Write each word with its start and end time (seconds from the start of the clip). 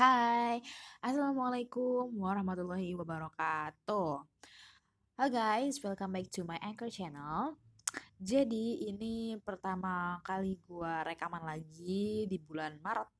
Hai, 0.00 0.64
Assalamualaikum 1.04 2.08
warahmatullahi 2.24 2.96
wabarakatuh. 2.96 4.24
Halo 5.12 5.28
guys, 5.28 5.76
welcome 5.84 6.16
back 6.16 6.24
to 6.32 6.40
my 6.40 6.56
Anchor 6.64 6.88
channel. 6.88 7.60
Jadi 8.16 8.88
ini 8.88 9.36
pertama 9.44 10.16
kali 10.24 10.56
gue 10.64 10.94
rekaman 11.04 11.44
lagi 11.44 12.24
di 12.24 12.40
bulan 12.40 12.80
Maret. 12.80 13.12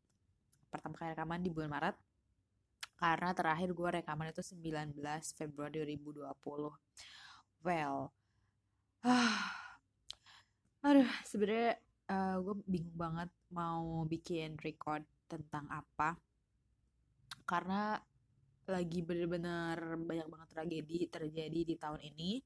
Pertama 0.73 0.97
kali 0.97 1.13
rekaman 1.13 1.45
di 1.45 1.53
bulan 1.53 1.69
Maret. 1.69 2.01
Karena 2.97 3.37
terakhir 3.37 3.77
gue 3.77 3.89
rekaman 4.01 4.33
itu 4.33 4.41
19 4.41 4.97
Februari 5.37 5.85
2020. 5.85 6.33
Well, 7.61 8.09
aduh 10.89 11.11
sebenarnya 11.29 11.77
uh, 12.09 12.41
gue 12.41 12.57
bingung 12.65 12.97
banget 12.97 13.29
mau 13.53 14.09
bikin 14.09 14.57
record 14.57 15.05
tentang 15.29 15.69
apa 15.69 16.17
karena 17.51 17.99
lagi 18.71 19.03
bener-bener 19.03 19.99
banyak 19.99 20.31
banget 20.31 20.49
tragedi 20.55 21.11
terjadi 21.11 21.61
di 21.67 21.75
tahun 21.75 21.99
ini. 22.15 22.39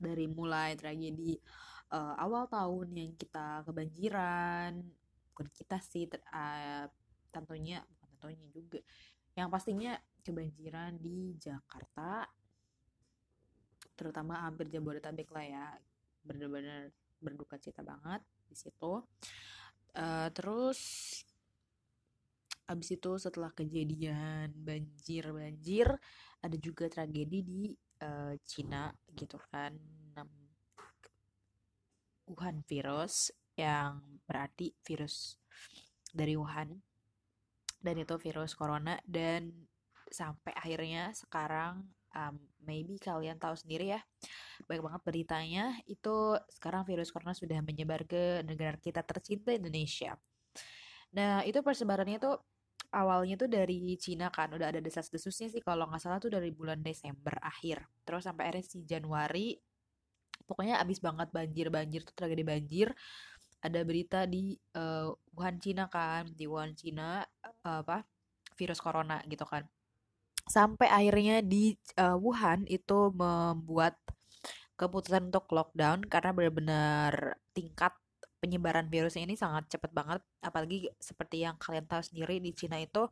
Dari 0.00 0.26
mulai 0.26 0.74
tragedi 0.74 1.38
uh, 1.92 2.16
awal 2.18 2.50
tahun 2.50 2.88
yang 2.96 3.12
kita 3.14 3.62
kebanjiran 3.68 4.80
bukan 5.30 5.46
kita 5.52 5.76
sih 5.78 6.08
ter, 6.08 6.24
uh, 6.32 6.88
tentunya 7.30 7.84
bukan 7.84 8.08
tentunya 8.16 8.46
juga 8.50 8.80
yang 9.36 9.52
pastinya 9.52 9.92
kebanjiran 10.24 10.96
di 10.98 11.36
Jakarta 11.36 12.26
terutama 13.94 14.40
hampir 14.40 14.72
Jabodetabek 14.72 15.28
lah 15.28 15.44
ya 15.44 15.66
bener-bener 16.24 16.92
berduka 17.20 17.60
cita 17.60 17.84
banget 17.84 18.24
di 18.48 18.56
situ. 18.56 19.04
Uh, 19.90 20.28
terus 20.32 20.80
Abis 22.70 22.94
itu 22.94 23.18
setelah 23.18 23.50
kejadian 23.50 24.54
banjir-banjir 24.62 25.90
ada 26.40 26.56
juga 26.62 26.86
tragedi 26.86 27.38
di 27.42 27.60
uh, 28.06 28.38
Cina 28.46 28.94
gitu 29.10 29.36
kan 29.50 29.74
Wuhan 32.30 32.62
virus 32.62 33.34
yang 33.58 34.22
berarti 34.22 34.70
virus 34.86 35.34
dari 36.14 36.38
Wuhan. 36.38 36.78
Dan 37.80 37.94
itu 37.98 38.14
virus 38.22 38.54
corona 38.54 39.02
dan 39.02 39.50
sampai 40.12 40.54
akhirnya 40.54 41.10
sekarang 41.16 41.90
um, 42.14 42.36
maybe 42.62 43.00
kalian 43.00 43.40
tahu 43.40 43.56
sendiri 43.56 43.94
ya 43.94 44.00
banyak 44.68 44.84
banget 44.84 45.02
beritanya 45.06 45.64
itu 45.88 46.36
sekarang 46.50 46.84
virus 46.84 47.08
corona 47.14 47.32
sudah 47.32 47.62
menyebar 47.64 48.04
ke 48.04 48.44
negara 48.44 48.76
kita 48.76 49.00
tercinta 49.00 49.54
Indonesia. 49.54 50.18
Nah 51.16 51.40
itu 51.48 51.64
persebarannya 51.64 52.20
tuh 52.20 52.36
awalnya 52.90 53.38
tuh 53.38 53.50
dari 53.50 53.94
Cina 53.96 54.28
kan 54.30 54.50
udah 54.50 54.74
ada 54.74 54.80
desas-desusnya 54.82 55.48
sih 55.50 55.62
kalau 55.62 55.86
nggak 55.86 56.02
salah 56.02 56.18
tuh 56.18 56.30
dari 56.34 56.50
bulan 56.50 56.82
Desember 56.82 57.38
akhir. 57.42 57.86
Terus 58.02 58.26
sampai 58.26 58.50
akhirnya 58.50 58.66
si 58.66 58.78
Januari 58.82 59.54
pokoknya 60.44 60.82
abis 60.82 60.98
banget 60.98 61.30
banjir-banjir 61.30 62.02
tuh 62.02 62.14
tragedi 62.14 62.42
banjir. 62.42 62.88
Ada 63.60 63.84
berita 63.84 64.24
di 64.24 64.56
uh, 64.74 65.12
Wuhan 65.36 65.60
Cina 65.62 65.86
kan 65.86 66.26
di 66.34 66.48
Wuhan 66.50 66.74
Cina 66.74 67.22
uh, 67.66 67.80
apa 67.84 68.02
virus 68.58 68.82
corona 68.82 69.22
gitu 69.30 69.46
kan. 69.46 69.64
Sampai 70.50 70.90
akhirnya 70.90 71.44
di 71.46 71.78
uh, 72.00 72.18
Wuhan 72.18 72.66
itu 72.66 73.14
membuat 73.14 74.00
keputusan 74.74 75.28
untuk 75.28 75.46
lockdown 75.52 76.08
karena 76.08 76.32
benar-benar 76.32 77.36
tingkat 77.52 77.92
penyebaran 78.40 78.88
virusnya 78.88 79.28
ini 79.28 79.36
sangat 79.36 79.68
cepat 79.68 79.92
banget 79.92 80.20
apalagi 80.40 80.88
seperti 80.96 81.44
yang 81.44 81.60
kalian 81.60 81.84
tahu 81.84 82.00
sendiri 82.00 82.40
di 82.40 82.56
Cina 82.56 82.80
itu 82.80 83.04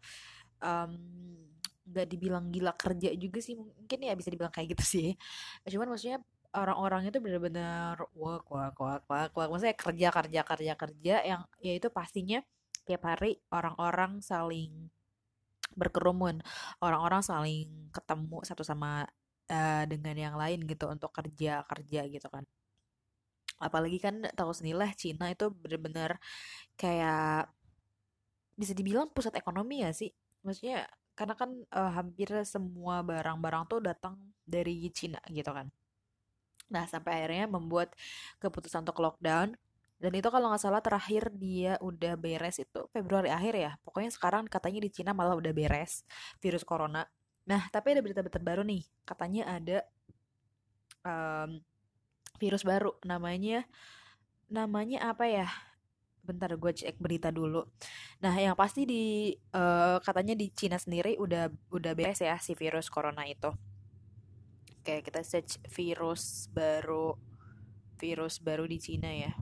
um, 0.65 0.93
dibilang 1.89 2.53
gila 2.53 2.77
kerja 2.77 3.13
juga 3.17 3.41
sih 3.41 3.57
mungkin 3.57 3.99
ya 4.05 4.13
bisa 4.13 4.29
dibilang 4.29 4.53
kayak 4.53 4.77
gitu 4.77 4.85
sih. 4.85 5.09
Cuman 5.65 5.89
maksudnya 5.93 6.21
orang-orang 6.57 7.09
itu 7.09 7.19
benar-benar 7.21 7.97
wah 8.17 8.41
wah 8.49 8.73
wah 8.77 9.01
wah 9.05 9.29
wah 9.29 9.47
maksudnya 9.53 9.77
kerja 9.77 10.09
kerja 10.13 10.41
kerja 10.45 10.73
kerja 10.77 11.15
yang 11.25 11.43
ya 11.61 11.73
itu 11.77 11.89
pastinya 11.93 12.41
tiap 12.89 13.05
hari 13.05 13.37
orang-orang 13.53 14.25
saling 14.25 14.89
berkerumun 15.77 16.41
orang-orang 16.81 17.21
saling 17.21 17.93
ketemu 17.93 18.39
satu 18.49 18.65
sama 18.65 19.05
uh, 19.53 19.85
dengan 19.85 20.17
yang 20.17 20.35
lain 20.41 20.65
gitu 20.65 20.89
untuk 20.89 21.13
kerja 21.13 21.61
kerja 21.69 22.01
gitu 22.09 22.29
kan 22.33 22.49
apalagi 23.59 23.99
kan 23.99 24.27
tahu 24.35 24.51
sendiri 24.55 24.79
lah 24.79 24.91
Cina 24.95 25.31
itu 25.31 25.51
bener-bener 25.51 26.17
kayak 26.79 27.51
bisa 28.59 28.75
dibilang 28.75 29.11
pusat 29.15 29.35
ekonomi 29.39 29.87
ya 29.87 29.95
sih? 29.95 30.11
Maksudnya 30.43 30.87
karena 31.19 31.35
kan 31.35 31.51
uh, 31.75 31.91
hampir 31.99 32.31
semua 32.47 33.03
barang-barang 33.03 33.63
tuh 33.67 33.79
datang 33.83 34.15
dari 34.47 34.87
Cina 34.95 35.19
gitu 35.31 35.51
kan. 35.51 35.67
Nah 36.71 36.85
sampai 36.87 37.23
akhirnya 37.23 37.51
membuat 37.51 37.95
keputusan 38.39 38.87
untuk 38.87 39.03
lockdown. 39.03 39.59
Dan 39.99 40.15
itu 40.15 40.31
kalau 40.31 40.55
nggak 40.55 40.63
salah 40.63 40.79
terakhir 40.79 41.35
dia 41.35 41.75
udah 41.83 42.15
beres 42.15 42.63
itu 42.63 42.87
Februari 42.95 43.35
akhir 43.35 43.55
ya. 43.59 43.73
Pokoknya 43.83 44.15
sekarang 44.15 44.47
katanya 44.47 44.87
di 44.87 44.91
Cina 44.95 45.11
malah 45.11 45.35
udah 45.35 45.51
beres 45.51 46.07
virus 46.39 46.63
corona. 46.63 47.03
Nah 47.51 47.67
tapi 47.75 47.99
ada 47.99 48.01
berita-berita 48.03 48.39
baru 48.39 48.63
nih. 48.63 48.87
Katanya 49.03 49.59
ada 49.59 49.79
um, 51.03 51.59
virus 52.39 52.63
baru 52.65 52.95
namanya 53.05 53.67
namanya 54.49 55.13
apa 55.13 55.29
ya? 55.29 55.49
Bentar 56.25 56.55
gue 56.57 56.73
cek 56.73 56.97
berita 56.97 57.29
dulu. 57.29 57.67
Nah 58.25 58.35
yang 58.39 58.57
pasti 58.57 58.89
di 58.89 59.33
uh, 59.53 60.01
katanya 60.01 60.39
di 60.39 60.49
Cina 60.55 60.81
sendiri 60.81 61.19
udah 61.21 61.51
udah 61.75 61.93
beres 61.93 62.25
ya 62.25 62.41
si 62.41 62.57
virus 62.57 62.89
corona 62.89 63.29
itu. 63.29 63.53
Oke 64.81 65.05
kita 65.05 65.21
search 65.21 65.61
virus 65.69 66.49
baru 66.53 67.19
virus 68.01 68.41
baru 68.41 68.65
di 68.65 68.79
Cina 68.81 69.11
ya. 69.13 69.33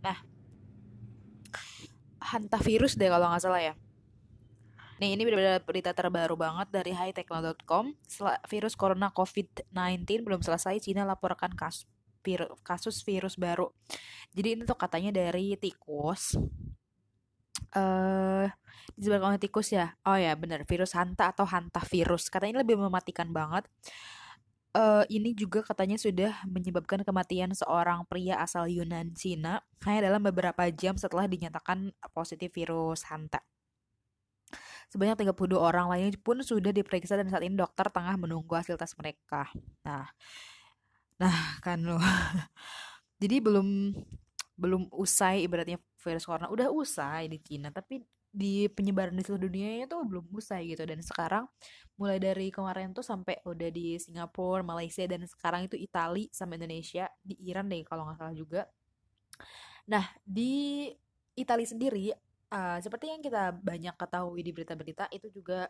Nah 0.00 0.18
hantavirus 2.24 2.96
deh 2.96 3.12
kalau 3.12 3.28
nggak 3.28 3.44
salah 3.44 3.60
ya 3.60 3.74
Nih, 5.02 5.18
ini 5.18 5.26
benar-benar 5.26 5.62
berita 5.66 5.90
terbaru 5.90 6.38
banget 6.38 6.70
dari 6.70 6.94
hightechno.com. 6.94 7.98
Virus 8.46 8.74
corona 8.78 9.10
COVID-19 9.10 10.22
belum 10.22 10.38
selesai, 10.38 10.78
Cina 10.78 11.02
laporkan 11.02 11.50
kasus, 11.50 11.90
vir, 12.22 12.46
kasus 12.62 13.02
virus 13.02 13.34
baru. 13.34 13.74
Jadi 14.30 14.48
ini 14.54 14.62
tuh 14.62 14.78
katanya 14.78 15.10
dari 15.10 15.58
tikus. 15.58 16.38
Eh, 17.74 17.78
uh, 17.78 18.46
disebabkan 18.94 19.34
oleh 19.34 19.42
tikus 19.42 19.74
ya. 19.74 19.98
Oh 20.06 20.14
ya, 20.14 20.38
benar, 20.38 20.62
virus 20.62 20.94
hanta 20.94 21.34
atau 21.34 21.42
hanta 21.42 21.82
virus. 21.90 22.30
Katanya 22.30 22.62
lebih 22.62 22.78
mematikan 22.78 23.34
banget. 23.34 23.66
Uh, 24.74 25.06
ini 25.06 25.38
juga 25.38 25.62
katanya 25.62 25.94
sudah 25.94 26.34
menyebabkan 26.50 27.06
kematian 27.06 27.54
seorang 27.54 28.02
pria 28.10 28.42
asal 28.42 28.66
Yunan 28.66 29.14
Cina 29.14 29.62
hanya 29.86 30.10
dalam 30.10 30.18
beberapa 30.26 30.66
jam 30.74 30.98
setelah 30.98 31.30
dinyatakan 31.30 31.94
positif 32.10 32.50
virus 32.50 33.06
hanta. 33.06 33.38
Sebanyak 34.94 35.26
32 35.26 35.58
orang 35.58 35.90
lainnya 35.90 36.14
pun 36.22 36.38
sudah 36.38 36.70
diperiksa 36.70 37.18
dan 37.18 37.26
saat 37.26 37.42
ini 37.42 37.58
dokter 37.58 37.90
tengah 37.90 38.14
menunggu 38.14 38.54
hasil 38.54 38.78
tes 38.78 38.94
mereka. 38.94 39.50
Nah, 39.82 40.06
nah 41.18 41.58
kan 41.58 41.82
lo. 41.82 41.98
Jadi 43.22 43.42
belum 43.42 43.90
belum 44.54 44.86
usai 44.94 45.42
ibaratnya 45.42 45.82
virus 45.98 46.30
corona 46.30 46.46
udah 46.46 46.70
usai 46.70 47.26
di 47.26 47.42
Cina 47.42 47.74
tapi 47.74 47.98
di 48.34 48.66
penyebaran 48.70 49.14
di 49.14 49.22
seluruh 49.22 49.46
dunia 49.46 49.86
itu 49.86 49.94
belum 49.94 50.30
usai 50.34 50.74
gitu 50.74 50.82
dan 50.82 50.98
sekarang 51.02 51.46
mulai 51.94 52.18
dari 52.18 52.50
kemarin 52.50 52.90
tuh 52.90 53.06
sampai 53.06 53.38
udah 53.46 53.70
di 53.70 53.94
Singapura, 53.98 54.62
Malaysia 54.62 55.06
dan 55.06 55.22
sekarang 55.22 55.70
itu 55.70 55.78
Italia 55.78 56.26
sama 56.34 56.58
Indonesia 56.58 57.06
di 57.22 57.38
Iran 57.46 57.70
deh 57.70 57.86
kalau 57.86 58.06
nggak 58.06 58.18
salah 58.18 58.34
juga. 58.34 58.62
Nah 59.86 60.06
di 60.26 60.90
Italia 61.34 61.66
sendiri 61.66 62.10
uh, 62.54 62.78
seperti 62.78 63.10
yang 63.10 63.20
kita 63.20 63.50
banyak 63.58 63.94
ketahui 63.98 64.40
di 64.46 64.54
berita-berita 64.54 65.10
itu 65.10 65.26
juga 65.34 65.66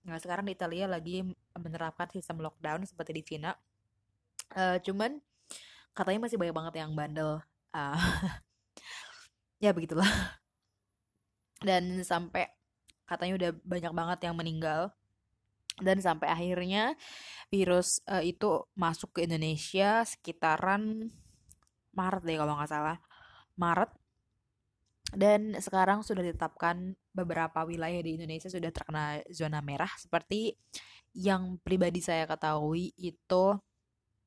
nah 0.00 0.16
sekarang 0.16 0.48
di 0.48 0.56
Italia 0.56 0.88
lagi 0.88 1.20
menerapkan 1.52 2.08
sistem 2.08 2.40
lockdown 2.40 2.88
seperti 2.88 3.12
di 3.12 3.22
Cina. 3.22 3.52
Uh, 4.56 4.80
cuman 4.80 5.20
katanya 5.92 6.24
masih 6.24 6.40
banyak 6.40 6.56
banget 6.56 6.74
yang 6.80 6.96
bandel. 6.96 7.44
Uh, 7.76 8.00
ya 9.64 9.76
begitulah. 9.76 10.08
Dan 11.60 12.00
sampai 12.00 12.48
katanya 13.04 13.36
udah 13.36 13.50
banyak 13.60 13.92
banget 13.92 14.18
yang 14.24 14.34
meninggal. 14.40 14.88
Dan 15.76 16.00
sampai 16.00 16.32
akhirnya 16.32 16.96
virus 17.52 18.00
uh, 18.08 18.24
itu 18.24 18.64
masuk 18.72 19.12
ke 19.20 19.28
Indonesia 19.28 20.00
sekitaran 20.08 21.12
Maret 21.92 22.24
deh 22.24 22.40
kalau 22.40 22.56
nggak 22.56 22.72
salah. 22.72 22.96
Maret 23.60 23.99
dan 25.14 25.58
sekarang 25.58 26.02
sudah 26.06 26.22
ditetapkan 26.22 26.94
beberapa 27.10 27.66
wilayah 27.66 28.00
di 28.02 28.18
Indonesia 28.18 28.46
sudah 28.46 28.70
terkena 28.70 29.22
zona 29.30 29.58
merah 29.60 29.90
seperti 29.98 30.54
yang 31.16 31.58
pribadi 31.62 31.98
saya 31.98 32.26
ketahui 32.26 32.94
itu 32.94 33.58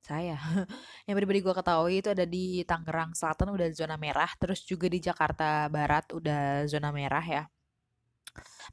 saya 0.03 0.35
yang 1.07 1.15
pribadi 1.15 1.39
gue 1.39 1.55
ketahui 1.55 2.03
itu 2.03 2.11
ada 2.11 2.27
di 2.27 2.59
Tangerang 2.67 3.15
Selatan 3.15 3.55
udah 3.55 3.67
zona 3.71 3.95
merah 3.95 4.27
terus 4.35 4.63
juga 4.67 4.91
di 4.91 4.99
Jakarta 4.99 5.71
Barat 5.71 6.11
udah 6.11 6.67
zona 6.67 6.91
merah 6.91 7.23
ya 7.23 7.43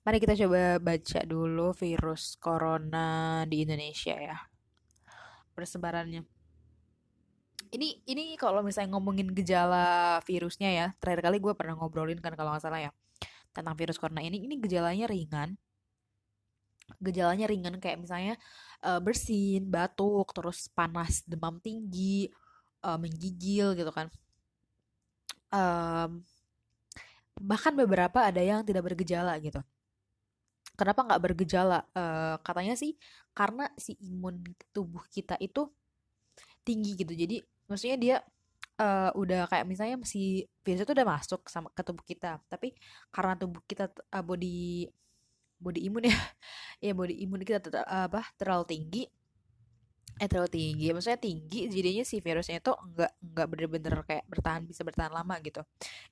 Mari 0.01 0.17
kita 0.17 0.33
coba 0.33 0.81
baca 0.81 1.21
dulu 1.29 1.77
virus 1.77 2.41
corona 2.41 3.45
di 3.45 3.69
Indonesia 3.69 4.17
ya. 4.17 4.39
Persebarannya. 5.53 6.40
Ini 7.71 8.03
ini 8.11 8.35
kalau 8.35 8.67
misalnya 8.67 8.99
ngomongin 8.99 9.31
gejala 9.31 10.19
virusnya 10.27 10.71
ya, 10.71 10.87
terakhir 10.99 11.31
kali 11.31 11.39
gue 11.39 11.55
pernah 11.55 11.79
ngobrolin 11.79 12.19
kan 12.19 12.35
kalau 12.35 12.51
nggak 12.55 12.65
salah 12.67 12.83
ya 12.83 12.91
tentang 13.55 13.75
virus 13.79 13.99
corona 13.99 14.23
ini. 14.23 14.43
Ini 14.43 14.59
gejalanya 14.59 15.07
ringan. 15.07 15.55
Gejalanya 16.99 17.47
ringan 17.47 17.79
kayak 17.79 18.03
misalnya 18.03 18.35
uh, 18.83 18.99
bersin, 18.99 19.71
batuk, 19.71 20.35
terus 20.35 20.67
panas, 20.75 21.23
demam 21.23 21.63
tinggi, 21.63 22.27
uh, 22.83 22.99
menggigil 22.99 23.79
gitu 23.79 23.91
kan. 23.95 24.11
Um, 25.51 26.27
bahkan 27.41 27.73
beberapa 27.73 28.27
ada 28.27 28.43
yang 28.45 28.61
tidak 28.67 28.85
bergejala 28.85 29.35
gitu 29.41 29.65
kenapa 30.81 31.05
nggak 31.05 31.21
bergejala 31.21 31.85
uh, 31.93 32.41
katanya 32.41 32.73
sih 32.73 32.97
karena 33.37 33.69
si 33.77 34.01
imun 34.01 34.41
tubuh 34.73 35.05
kita 35.13 35.37
itu 35.37 35.69
tinggi 36.65 36.97
gitu 36.97 37.13
jadi 37.13 37.45
maksudnya 37.71 37.97
dia 37.97 38.17
uh, 38.81 39.11
udah 39.15 39.47
kayak 39.47 39.67
misalnya 39.69 39.97
si 40.03 40.49
virus 40.67 40.83
itu 40.83 40.93
udah 40.97 41.07
masuk 41.07 41.47
sama 41.47 41.69
ke 41.71 41.83
tubuh 41.87 42.03
kita. 42.03 42.43
Tapi 42.51 42.75
karena 43.15 43.39
tubuh 43.39 43.63
kita 43.69 43.93
uh, 44.11 44.25
body 44.25 44.89
body 45.61 45.81
imun 45.87 46.09
ya 46.09 46.17
ya 46.85 46.93
body 46.97 47.15
imun 47.29 47.45
kita 47.45 47.61
ter, 47.61 47.85
uh, 47.85 48.09
apa 48.09 48.25
terlalu 48.41 48.65
tinggi 48.67 49.05
eh 50.21 50.29
terlalu 50.29 50.53
tinggi 50.53 50.93
maksudnya 50.93 51.17
tinggi 51.17 51.65
jadinya 51.73 52.05
si 52.05 52.21
virusnya 52.21 52.61
itu 52.61 52.73
enggak 52.77 53.13
enggak 53.25 53.47
bener-bener 53.49 53.95
kayak 54.05 54.25
bertahan 54.29 54.63
bisa 54.69 54.85
bertahan 54.85 55.13
lama 55.17 55.41
gitu. 55.41 55.65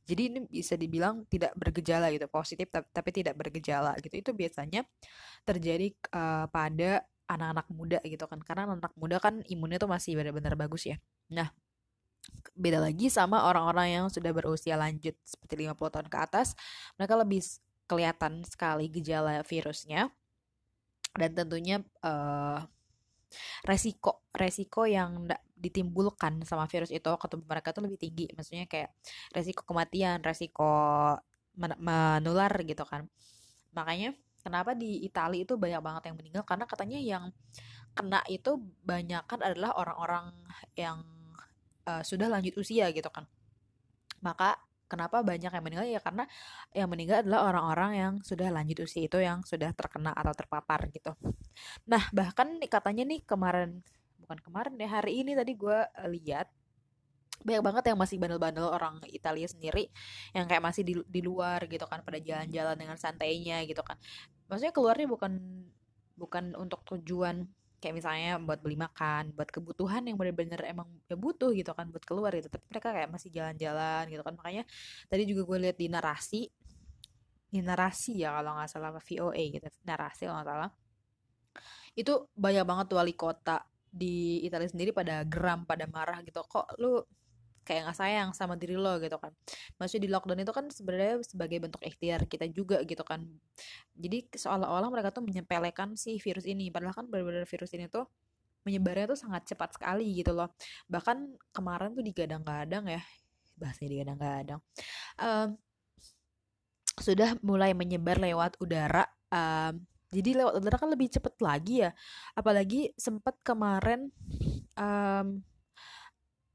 Jadi 0.08 0.22
ini 0.32 0.38
bisa 0.48 0.80
dibilang 0.80 1.28
tidak 1.28 1.52
bergejala 1.52 2.08
gitu 2.08 2.24
positif 2.32 2.72
tapi, 2.72 2.88
tapi 2.88 3.10
tidak 3.12 3.34
bergejala 3.36 3.92
gitu. 4.00 4.14
Itu 4.16 4.30
biasanya 4.32 4.88
terjadi 5.44 5.92
uh, 6.16 6.48
pada 6.48 7.04
anak-anak 7.28 7.66
muda 7.70 7.98
gitu 8.02 8.24
kan 8.24 8.40
karena 8.40 8.64
anak, 8.74 8.92
muda 8.96 9.20
kan 9.20 9.44
imunnya 9.46 9.78
tuh 9.78 9.90
masih 9.90 10.16
benar-benar 10.16 10.56
bagus 10.56 10.88
ya. 10.88 10.96
Nah 11.30 11.52
beda 12.58 12.82
lagi 12.82 13.08
sama 13.08 13.46
orang-orang 13.46 14.00
yang 14.00 14.06
sudah 14.10 14.34
berusia 14.34 14.74
lanjut 14.74 15.14
seperti 15.22 15.64
50 15.64 15.94
tahun 15.94 16.08
ke 16.10 16.18
atas 16.18 16.58
mereka 16.98 17.14
lebih 17.14 17.40
kelihatan 17.88 18.44
sekali 18.44 18.90
gejala 18.92 19.40
virusnya 19.46 20.12
dan 21.16 21.30
tentunya 21.32 21.80
uh, 22.04 22.60
resiko 23.64 24.28
resiko 24.34 24.84
yang 24.84 25.28
ditimbulkan 25.58 26.44
sama 26.46 26.70
virus 26.70 26.92
itu 26.94 27.08
ke 27.08 27.26
tubuh 27.26 27.46
mereka 27.50 27.74
tuh 27.74 27.84
lebih 27.84 27.98
tinggi. 27.98 28.30
Maksudnya 28.32 28.70
kayak 28.70 28.94
resiko 29.34 29.66
kematian 29.66 30.22
resiko 30.22 30.72
men 31.58 31.74
menular 31.82 32.52
gitu 32.62 32.86
kan. 32.86 33.10
Makanya 33.74 34.14
kenapa 34.42 34.74
di 34.74 35.02
Italia 35.04 35.42
itu 35.44 35.54
banyak 35.58 35.82
banget 35.82 36.02
yang 36.10 36.16
meninggal? 36.16 36.42
Karena 36.46 36.64
katanya 36.64 36.98
yang 36.98 37.24
kena 37.92 38.20
itu 38.30 38.60
banyak 38.86 39.22
kan 39.26 39.40
adalah 39.42 39.74
orang-orang 39.74 40.30
yang 40.78 41.02
uh, 41.88 42.02
sudah 42.04 42.30
lanjut 42.30 42.54
usia 42.60 42.90
gitu 42.94 43.08
kan. 43.10 43.26
Maka 44.22 44.58
kenapa 44.88 45.20
banyak 45.20 45.50
yang 45.50 45.64
meninggal? 45.64 45.86
Ya 45.86 46.00
karena 46.00 46.24
yang 46.72 46.88
meninggal 46.88 47.22
adalah 47.22 47.50
orang-orang 47.52 47.90
yang 47.94 48.14
sudah 48.24 48.48
lanjut 48.48 48.84
usia 48.84 49.04
itu 49.06 49.18
yang 49.20 49.44
sudah 49.44 49.70
terkena 49.76 50.14
atau 50.16 50.32
terpapar 50.32 50.88
gitu. 50.90 51.12
Nah 51.90 52.02
bahkan 52.14 52.56
katanya 52.64 53.04
nih 53.08 53.22
kemarin 53.26 53.82
bukan 54.22 54.38
kemarin 54.44 54.74
ya 54.76 54.88
hari 55.00 55.24
ini 55.24 55.32
tadi 55.32 55.56
gue 55.56 55.78
eh, 55.88 56.08
lihat 56.12 56.48
banyak 57.42 57.62
banget 57.62 57.84
yang 57.94 57.98
masih 57.98 58.16
bandel-bandel 58.18 58.66
orang 58.66 58.98
Italia 59.10 59.46
sendiri 59.46 59.90
yang 60.34 60.50
kayak 60.50 60.62
masih 60.62 60.82
di, 60.82 60.94
di 61.06 61.20
luar 61.22 61.64
gitu 61.70 61.86
kan 61.86 62.02
pada 62.02 62.18
jalan-jalan 62.18 62.74
dengan 62.74 62.98
santainya 62.98 63.62
gitu 63.62 63.80
kan 63.86 63.94
maksudnya 64.50 64.74
keluarnya 64.74 65.06
bukan 65.06 65.32
bukan 66.18 66.58
untuk 66.58 66.82
tujuan 66.82 67.46
kayak 67.78 67.94
misalnya 67.94 68.42
buat 68.42 68.58
beli 68.58 68.74
makan, 68.74 69.38
buat 69.38 69.48
kebutuhan 69.54 70.02
yang 70.10 70.18
benar-benar 70.18 70.66
emang 70.66 70.90
ya 71.06 71.14
butuh 71.14 71.54
gitu 71.54 71.70
kan 71.78 71.86
buat 71.94 72.02
keluar 72.02 72.34
gitu. 72.34 72.50
Tapi 72.50 72.64
mereka 72.66 72.90
kayak 72.90 73.10
masih 73.10 73.30
jalan-jalan 73.30 74.02
gitu 74.10 74.22
kan. 74.26 74.34
Makanya 74.34 74.62
tadi 75.06 75.22
juga 75.30 75.42
gue 75.46 75.58
lihat 75.70 75.76
di 75.78 75.86
narasi, 75.86 76.42
di 77.48 77.60
narasi 77.62 78.18
ya 78.18 78.34
kalau 78.34 78.58
nggak 78.58 78.68
salah 78.68 78.90
VOA 78.98 79.42
gitu, 79.54 79.66
narasi 79.86 80.26
kalau 80.26 80.42
nggak 80.42 80.48
salah. 80.50 80.70
Itu 81.94 82.12
banyak 82.34 82.64
banget 82.66 82.86
wali 82.98 83.14
kota 83.14 83.62
di 83.88 84.42
Italia 84.42 84.68
sendiri 84.68 84.90
pada 84.90 85.22
geram, 85.22 85.62
pada 85.62 85.86
marah 85.86 86.18
gitu. 86.26 86.42
Kok 86.42 86.82
lu 86.82 86.98
kayak 87.68 87.92
nggak 87.92 87.98
sayang 88.00 88.28
sama 88.32 88.56
diri 88.56 88.80
lo 88.80 88.96
gitu 88.96 89.20
kan. 89.20 89.36
Maksudnya 89.76 90.02
di 90.08 90.10
lockdown 90.10 90.40
itu 90.40 90.52
kan 90.56 90.66
sebenarnya 90.72 91.20
sebagai 91.20 91.58
bentuk 91.60 91.84
ikhtiar 91.84 92.24
kita 92.24 92.48
juga 92.48 92.80
gitu 92.88 93.04
kan. 93.04 93.28
Jadi 93.92 94.32
seolah-olah 94.32 94.88
mereka 94.88 95.12
tuh 95.12 95.20
menyepelekan 95.20 95.92
si 96.00 96.16
virus 96.16 96.48
ini. 96.48 96.72
Padahal 96.72 96.96
kan 96.96 97.04
benar-benar 97.12 97.44
virus 97.44 97.76
ini 97.76 97.92
tuh 97.92 98.08
menyebarnya 98.64 99.12
tuh 99.12 99.18
sangat 99.20 99.44
cepat 99.52 99.76
sekali 99.76 100.08
gitu 100.16 100.32
loh. 100.32 100.48
Bahkan 100.88 101.36
kemarin 101.52 101.92
tuh 101.92 102.04
digadang-gadang 102.04 102.88
ya 102.88 103.02
bahasnya 103.60 103.90
digadang-gadang. 103.90 104.60
Um, 105.20 105.58
sudah 106.98 107.36
mulai 107.44 107.76
menyebar 107.76 108.18
lewat 108.18 108.58
udara 108.58 109.06
um, 109.30 109.78
jadi 110.08 110.40
lewat 110.40 110.54
udara 110.58 110.76
kan 110.80 110.88
lebih 110.88 111.12
cepat 111.12 111.36
lagi 111.44 111.84
ya. 111.84 111.92
Apalagi 112.32 112.96
sempat 112.96 113.36
kemarin 113.44 114.08
um, 114.80 115.44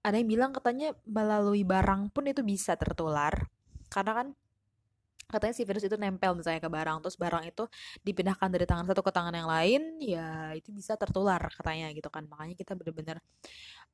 ada 0.04 0.16
yang 0.20 0.28
bilang 0.28 0.52
katanya 0.52 0.92
melalui 1.08 1.64
barang 1.64 2.12
pun 2.12 2.28
itu 2.28 2.44
bisa 2.44 2.76
tertular. 2.76 3.32
Karena 3.88 4.12
kan 4.12 4.28
katanya 5.32 5.56
si 5.56 5.64
virus 5.66 5.88
itu 5.88 5.98
nempel 5.98 6.38
misalnya 6.38 6.62
ke 6.62 6.70
barang 6.70 7.02
terus 7.02 7.18
barang 7.18 7.50
itu 7.50 7.66
dipindahkan 8.06 8.54
dari 8.54 8.70
tangan 8.70 8.86
satu 8.86 9.02
ke 9.02 9.10
tangan 9.10 9.34
yang 9.34 9.50
lain 9.50 9.82
ya 9.98 10.54
itu 10.54 10.70
bisa 10.70 11.00
tertular 11.00 11.40
katanya 11.56 11.90
gitu 11.96 12.12
kan. 12.12 12.28
Makanya 12.28 12.56
kita 12.60 12.76
benar-benar 12.76 13.18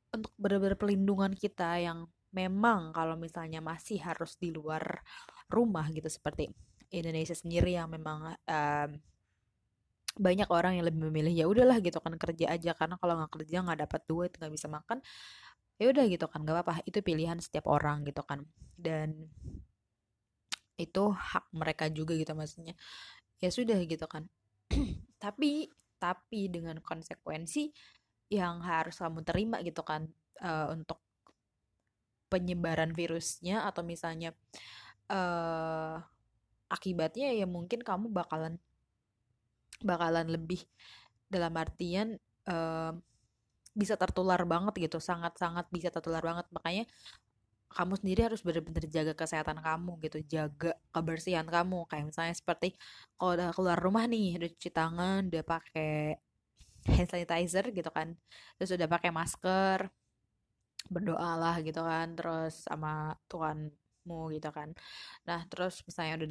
untuk 0.10 0.34
benar-benar 0.36 0.76
pelindungan 0.76 1.32
kita 1.38 1.78
yang 1.78 2.10
memang 2.34 2.90
kalau 2.94 3.14
misalnya 3.14 3.62
masih 3.62 4.02
harus 4.02 4.34
di 4.38 4.50
luar 4.50 5.02
rumah 5.50 5.86
gitu 5.94 6.10
seperti 6.10 6.50
Indonesia 6.90 7.38
sendiri 7.38 7.78
yang 7.78 7.90
memang 7.90 8.34
um, 8.34 8.90
banyak 10.20 10.50
orang 10.50 10.82
yang 10.82 10.86
lebih 10.90 11.08
memilih 11.08 11.32
ya 11.32 11.46
udahlah 11.46 11.78
gitu 11.86 12.02
kan 12.02 12.18
kerja 12.18 12.50
aja. 12.50 12.74
Karena 12.74 12.98
kalau 12.98 13.22
nggak 13.22 13.32
kerja 13.38 13.62
nggak 13.62 13.80
dapat 13.86 14.02
duit 14.10 14.32
nggak 14.34 14.52
bisa 14.54 14.66
makan 14.66 15.00
ya 15.80 15.90
udah 15.90 16.06
gitu 16.12 16.28
kan 16.28 16.44
gak 16.44 16.56
apa-apa 16.60 16.84
itu 16.84 17.00
pilihan 17.00 17.40
setiap 17.40 17.72
orang 17.72 18.04
gitu 18.04 18.22
kan. 18.28 18.44
Dan 18.76 19.32
itu 20.80 21.04
hak 21.12 21.52
mereka 21.56 21.88
juga 21.88 22.16
gitu 22.16 22.36
maksudnya. 22.36 22.76
Ya 23.40 23.50
sudah 23.50 23.80
gitu 23.88 24.06
kan. 24.06 24.28
Tapi 25.24 25.72
tapi 26.00 26.48
dengan 26.48 26.80
konsekuensi 26.80 27.76
yang 28.32 28.64
harus 28.64 28.96
kamu 28.96 29.20
terima 29.28 29.60
gitu 29.60 29.84
kan 29.84 30.08
uh, 30.40 30.72
untuk 30.72 31.04
penyebaran 32.32 32.96
virusnya 32.96 33.68
atau 33.68 33.84
misalnya 33.84 34.32
uh, 35.12 36.00
akibatnya 36.72 37.36
ya 37.36 37.44
mungkin 37.50 37.84
kamu 37.84 38.14
bakalan 38.14 38.62
bakalan 39.84 40.30
lebih 40.30 40.64
dalam 41.28 41.52
artian 41.58 42.22
uh, 42.48 42.94
bisa 43.76 43.96
tertular 43.96 44.42
banget 44.46 44.74
gitu 44.90 44.98
sangat-sangat 45.02 45.66
bisa 45.72 45.90
tertular 45.94 46.22
banget. 46.24 46.46
Makanya 46.54 46.86
kamu 47.70 47.94
sendiri 48.02 48.22
harus 48.26 48.42
benar-benar 48.42 48.86
jaga 48.90 49.14
kesehatan 49.14 49.62
kamu 49.62 49.92
gitu 50.10 50.18
jaga 50.26 50.74
kebersihan 50.94 51.46
kamu. 51.46 51.86
Kayak 51.90 52.06
misalnya 52.10 52.36
seperti 52.36 52.74
kalau 53.16 53.38
udah 53.38 53.50
keluar 53.54 53.78
rumah 53.78 54.06
nih 54.10 54.42
udah 54.42 54.50
cuci 54.58 54.70
tangan 54.74 55.22
udah 55.30 55.44
pakai 55.46 56.18
hand 56.90 57.10
sanitizer 57.12 57.66
gitu 57.76 57.90
kan 57.92 58.16
terus 58.56 58.72
udah 58.76 58.88
pakai 58.88 59.12
masker 59.12 59.92
berdoalah 60.90 61.62
gitu 61.62 61.82
kan 61.84 62.18
terus 62.18 62.66
sama 62.66 63.14
Tuhanmu 63.30 64.34
gitu 64.34 64.50
kan. 64.50 64.74
Nah 65.28 65.46
terus 65.52 65.84
misalnya 65.86 66.26
udah 66.26 66.28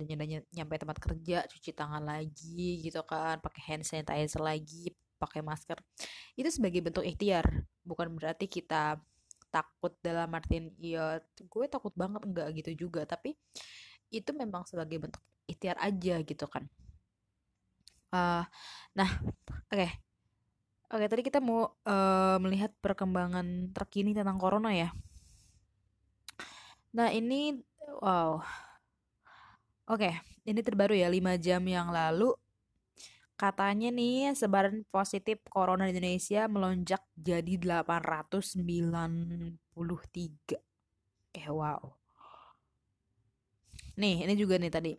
nyampe 0.57 0.75
tempat 0.81 0.99
kerja 0.99 1.47
cuci 1.47 1.71
tangan 1.77 2.03
lagi 2.03 2.83
gitu 2.83 3.01
kan 3.07 3.39
pakai 3.39 3.63
hand 3.69 3.85
sanitizer 3.87 4.43
lagi 4.43 4.91
pakai 5.19 5.43
masker. 5.43 5.77
Itu 6.39 6.49
sebagai 6.49 6.81
bentuk 6.81 7.03
ikhtiar 7.03 7.45
bukan 7.83 8.15
berarti 8.15 8.47
kita 8.47 9.03
takut 9.49 9.97
dalam 10.05 10.29
artian 10.31 10.71
iya 10.79 11.19
gue 11.41 11.65
takut 11.67 11.93
banget 11.99 12.23
enggak 12.25 12.49
gitu 12.55 12.89
juga. 12.89 13.03
Tapi 13.05 13.35
itu 14.09 14.31
memang 14.33 14.65
sebagai 14.65 14.97
bentuk 15.03 15.21
ikhtiar 15.51 15.77
aja 15.83 16.23
gitu 16.23 16.47
kan. 16.47 16.65
Uh, 18.09 18.45
nah 18.97 19.11
oke. 19.69 19.77
Okay. 19.77 19.91
oke 20.89 20.97
okay, 20.97 21.09
tadi 21.13 21.23
kita 21.27 21.45
mau 21.45 21.77
uh, 21.85 22.37
melihat 22.41 22.73
perkembangan 22.81 23.75
terkini 23.77 24.17
tentang 24.17 24.41
corona 24.41 24.73
ya. 24.73 24.89
Nah 26.97 27.13
ini 27.13 27.59
wow. 28.01 28.41
Oke 29.89 30.05
okay, 30.05 30.15
ini 30.45 30.61
terbaru 30.61 30.93
ya 30.97 31.09
5 31.09 31.37
jam 31.41 31.63
yang 31.65 31.89
lalu 31.93 32.33
Katanya 33.39 33.95
nih 33.95 34.35
sebaran 34.35 34.83
positif 34.91 35.39
corona 35.47 35.87
di 35.87 35.95
Indonesia 35.95 36.51
melonjak 36.51 37.07
jadi 37.15 37.55
893. 37.87 40.59
Eh 41.39 41.47
wow. 41.47 41.79
Nih, 43.95 44.27
ini 44.27 44.35
juga 44.35 44.59
nih 44.59 44.75
tadi. 44.75 44.95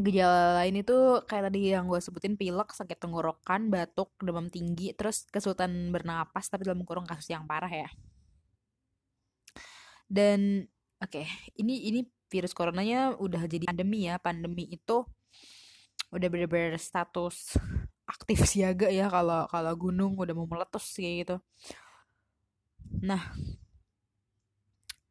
gejala 0.00 0.62
lain 0.62 0.86
itu 0.86 0.96
kayak 1.26 1.50
tadi 1.50 1.74
yang 1.74 1.90
gue 1.90 1.98
sebutin 1.98 2.38
pilek, 2.38 2.70
sakit 2.72 3.02
tenggorokan, 3.02 3.74
batuk, 3.74 4.14
demam 4.22 4.46
tinggi, 4.46 4.94
terus 4.94 5.26
kesulitan 5.34 5.90
bernapas 5.90 6.46
tapi 6.46 6.62
dalam 6.62 6.86
kurung 6.86 7.10
kasus 7.10 7.26
yang 7.26 7.42
parah 7.44 7.68
ya. 7.68 7.90
Dan 10.06 10.62
oke, 11.02 11.10
okay, 11.10 11.26
ini 11.58 11.90
ini 11.90 12.00
virus 12.30 12.54
coronanya 12.54 13.18
udah 13.18 13.50
jadi 13.50 13.66
pandemi 13.66 14.06
ya. 14.06 14.22
Pandemi 14.22 14.70
itu 14.70 15.02
udah 16.10 16.28
bener-bener 16.30 16.78
status 16.78 17.54
aktif 18.12 18.42
siaga 18.46 18.90
ya 18.90 19.06
kalau 19.06 19.46
kalau 19.46 19.72
gunung 19.78 20.18
udah 20.18 20.34
mau 20.34 20.46
meletus 20.50 20.98
kayak 20.98 21.14
gitu. 21.22 21.36
Nah, 23.06 23.22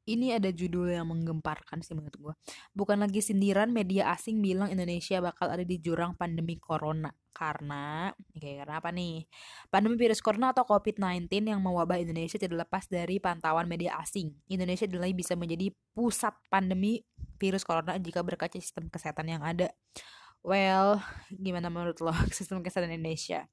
ini 0.09 0.33
ada 0.33 0.49
judul 0.49 0.89
yang 0.89 1.05
menggemparkan 1.05 1.85
sih 1.85 1.93
menurut 1.93 2.17
gue. 2.17 2.33
Bukan 2.73 2.97
lagi 2.97 3.21
sindiran 3.21 3.69
media 3.69 4.09
asing 4.09 4.41
bilang 4.41 4.73
Indonesia 4.73 5.21
bakal 5.21 5.53
ada 5.53 5.61
di 5.61 5.77
jurang 5.77 6.17
pandemi 6.17 6.57
corona. 6.57 7.13
Karena, 7.29 8.11
kayak 8.35 8.65
karena 8.65 8.75
apa 8.83 8.89
nih? 8.91 9.23
Pandemi 9.71 9.95
virus 9.95 10.19
corona 10.19 10.51
atau 10.51 10.65
COVID-19 10.67 11.29
yang 11.29 11.61
mewabah 11.63 12.01
Indonesia 12.01 12.35
tidak 12.35 12.67
lepas 12.67 12.89
dari 12.89 13.21
pantauan 13.21 13.69
media 13.69 13.95
asing. 14.01 14.33
Indonesia 14.49 14.89
dinilai 14.89 15.15
bisa 15.15 15.37
menjadi 15.37 15.71
pusat 15.93 16.35
pandemi 16.51 16.99
virus 17.39 17.63
corona 17.63 17.95
jika 17.95 18.25
berkaca 18.25 18.57
sistem 18.59 18.91
kesehatan 18.91 19.39
yang 19.39 19.43
ada. 19.45 19.71
Well, 20.39 21.03
gimana 21.31 21.67
menurut 21.67 21.99
lo 21.99 22.15
sistem 22.35 22.63
kesehatan 22.63 22.95
Indonesia? 22.95 23.47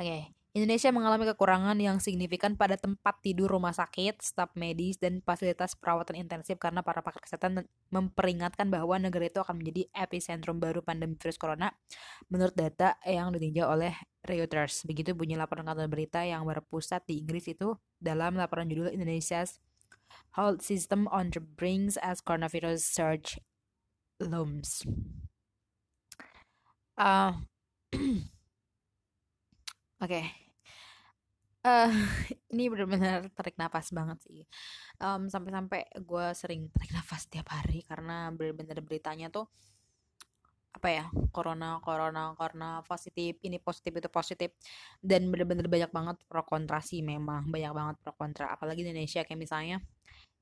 Oke, 0.00 0.08
okay. 0.08 0.22
Indonesia 0.52 0.92
mengalami 0.92 1.24
kekurangan 1.32 1.80
yang 1.80 1.96
signifikan 1.96 2.60
pada 2.60 2.76
tempat 2.76 3.24
tidur 3.24 3.48
rumah 3.48 3.72
sakit, 3.72 4.20
staf 4.20 4.52
medis, 4.52 5.00
dan 5.00 5.24
fasilitas 5.24 5.72
perawatan 5.72 6.20
intensif 6.20 6.60
karena 6.60 6.84
para 6.84 7.00
pakar 7.00 7.24
kesehatan 7.24 7.64
memperingatkan 7.88 8.68
bahwa 8.68 9.00
negara 9.00 9.32
itu 9.32 9.40
akan 9.40 9.64
menjadi 9.64 9.88
epicentrum 9.96 10.60
baru 10.60 10.84
pandemi 10.84 11.16
virus 11.16 11.40
corona 11.40 11.72
menurut 12.28 12.52
data 12.52 13.00
yang 13.08 13.32
ditinjau 13.32 13.64
oleh 13.64 13.96
Reuters. 14.28 14.84
Begitu 14.84 15.16
bunyi 15.16 15.40
laporan 15.40 15.64
kantor 15.64 15.88
berita 15.88 16.20
yang 16.20 16.44
berpusat 16.44 17.08
di 17.08 17.24
Inggris 17.24 17.48
itu 17.48 17.72
dalam 17.96 18.36
laporan 18.36 18.68
judul 18.68 18.92
Indonesia's 18.92 19.56
Health 20.36 20.60
System 20.60 21.08
on 21.08 21.32
the 21.32 21.40
Brink 21.40 21.96
as 22.04 22.20
Coronavirus 22.20 22.84
Surge 22.84 23.40
Looms. 24.26 24.86
Uh, 26.98 27.32
Oke, 30.02 30.18
okay 30.18 30.42
uh, 31.66 31.90
ini 32.54 32.68
benar-benar 32.68 33.30
tarik 33.32 33.56
nafas 33.58 33.90
banget 33.94 34.18
sih. 34.26 34.42
Um, 34.98 35.30
sampai-sampai 35.30 35.90
gue 36.02 36.26
sering 36.34 36.68
tarik 36.70 36.92
nafas 36.94 37.26
tiap 37.30 37.50
hari 37.50 37.86
karena 37.86 38.30
benar-benar 38.34 38.82
beritanya 38.82 39.30
tuh 39.32 39.46
apa 40.72 40.88
ya 40.88 41.04
corona 41.36 41.84
corona 41.84 42.32
corona 42.32 42.80
positif 42.80 43.36
ini 43.44 43.60
positif 43.62 43.92
itu 43.94 44.08
positif. 44.10 44.50
Dan 44.98 45.30
benar-benar 45.30 45.66
banyak 45.70 45.90
banget 45.92 46.16
pro 46.26 46.42
kontra 46.46 46.78
sih 46.82 47.00
memang 47.04 47.48
banyak 47.48 47.72
banget 47.72 47.96
pro 48.02 48.12
kontra. 48.16 48.46
Apalagi 48.54 48.82
di 48.82 48.90
Indonesia 48.90 49.22
kayak 49.22 49.40
misalnya 49.40 49.78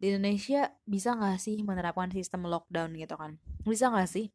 di 0.00 0.16
Indonesia 0.16 0.72
bisa 0.88 1.12
nggak 1.12 1.36
sih 1.36 1.60
menerapkan 1.60 2.08
sistem 2.10 2.48
lockdown 2.48 2.96
gitu 2.96 3.14
kan? 3.20 3.36
Bisa 3.62 3.92
nggak 3.92 4.08
sih? 4.08 4.32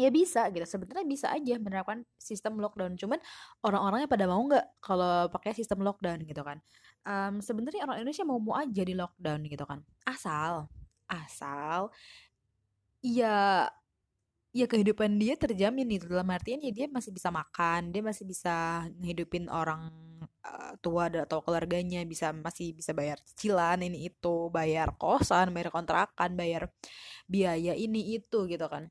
Ya 0.00 0.08
bisa 0.08 0.48
gitu 0.50 0.64
sebenarnya 0.66 1.04
bisa 1.06 1.30
aja 1.30 1.54
menerapkan 1.60 2.02
sistem 2.16 2.58
lockdown 2.58 2.96
cuman 2.96 3.20
orang-orangnya 3.62 4.08
pada 4.08 4.24
mau 4.26 4.40
nggak 4.42 4.82
kalau 4.82 5.30
pakai 5.30 5.54
sistem 5.54 5.86
lockdown 5.86 6.26
gitu 6.26 6.42
kan? 6.42 6.58
Um, 7.06 7.38
sebenarnya 7.38 7.86
orang 7.86 8.02
Indonesia 8.02 8.26
mau 8.26 8.42
mau 8.42 8.58
aja 8.58 8.82
di 8.82 8.94
lockdown 8.98 9.46
gitu 9.46 9.62
kan? 9.62 9.86
Asal 10.02 10.66
asal 11.12 11.92
ya 13.04 13.68
ya 14.52 14.66
kehidupan 14.68 15.20
dia 15.20 15.36
terjamin 15.36 15.88
itu 15.92 16.08
dalam 16.08 16.28
artian 16.32 16.60
ya 16.64 16.72
dia 16.72 16.86
masih 16.88 17.12
bisa 17.12 17.28
makan 17.28 17.92
dia 17.92 18.00
masih 18.04 18.24
bisa 18.24 18.86
ngehidupin 19.00 19.48
orang 19.52 19.92
uh, 20.46 20.72
tua 20.82 21.08
atau 21.08 21.40
keluarganya 21.42 22.02
bisa 22.06 22.34
masih 22.34 22.74
bisa 22.74 22.92
bayar 22.92 23.18
cicilan 23.22 23.78
ini 23.82 24.10
itu 24.10 24.50
bayar 24.50 24.94
kosan 24.98 25.54
bayar 25.54 25.70
kontrakan 25.70 26.34
bayar 26.34 26.68
biaya 27.30 27.72
ini 27.78 28.18
itu 28.18 28.46
gitu 28.50 28.66
kan. 28.66 28.90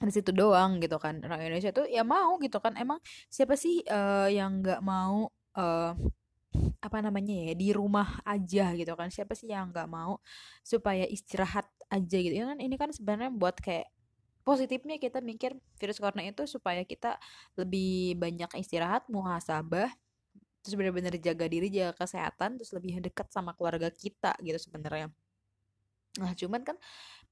Di 0.00 0.12
situ 0.12 0.30
doang 0.34 0.82
gitu 0.82 1.00
kan. 1.00 1.22
Orang 1.24 1.40
Indonesia 1.40 1.72
tuh 1.72 1.88
ya 1.88 2.04
mau 2.04 2.36
gitu 2.42 2.58
kan. 2.60 2.76
Emang 2.76 3.00
siapa 3.32 3.56
sih 3.56 3.80
uh, 3.88 4.28
yang 4.28 4.60
nggak 4.60 4.80
mau 4.84 5.32
uh, 5.56 5.92
apa 6.84 6.98
namanya 7.00 7.50
ya 7.50 7.54
di 7.56 7.72
rumah 7.72 8.20
aja 8.28 8.74
gitu 8.76 8.92
kan. 8.94 9.08
Siapa 9.08 9.32
sih 9.32 9.50
yang 9.50 9.72
nggak 9.72 9.88
mau 9.88 10.20
supaya 10.60 11.08
istirahat 11.08 11.66
aja 11.88 12.16
gitu. 12.20 12.34
Ya 12.34 12.46
kan 12.50 12.58
ini 12.60 12.76
kan 12.76 12.90
sebenarnya 12.92 13.32
buat 13.32 13.56
kayak 13.58 13.88
positifnya 14.44 15.00
kita 15.00 15.24
mikir 15.24 15.56
virus 15.80 15.96
corona 15.96 16.20
itu 16.20 16.44
supaya 16.44 16.84
kita 16.84 17.16
lebih 17.56 18.20
banyak 18.20 18.60
istirahat 18.60 19.08
muhasabah 19.08 19.88
terus 20.64 20.80
benar-benar 20.80 21.12
jaga 21.20 21.44
diri 21.44 21.68
jaga 21.68 21.92
kesehatan 21.92 22.56
terus 22.56 22.72
lebih 22.72 23.04
dekat 23.04 23.28
sama 23.28 23.52
keluarga 23.52 23.92
kita 23.92 24.32
gitu 24.40 24.56
sebenarnya. 24.56 25.12
Nah 26.16 26.32
cuman 26.32 26.64
kan 26.64 26.76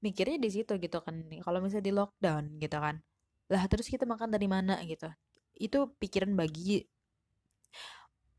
mikirnya 0.05 0.37
di 0.37 0.49
situ 0.53 0.77
gitu 0.77 1.01
kan 1.01 1.25
kalau 1.41 1.57
misalnya 1.65 1.89
di 1.89 1.93
lockdown 1.95 2.61
gitu 2.61 2.77
kan 2.77 3.01
lah 3.51 3.63
terus 3.67 3.85
kita 3.91 4.07
makan 4.07 4.31
dari 4.31 4.47
mana? 4.47 4.79
Gitu. 4.81 5.05
Itu 5.57 5.91
pikiran 5.99 6.33
bagi 6.33 6.81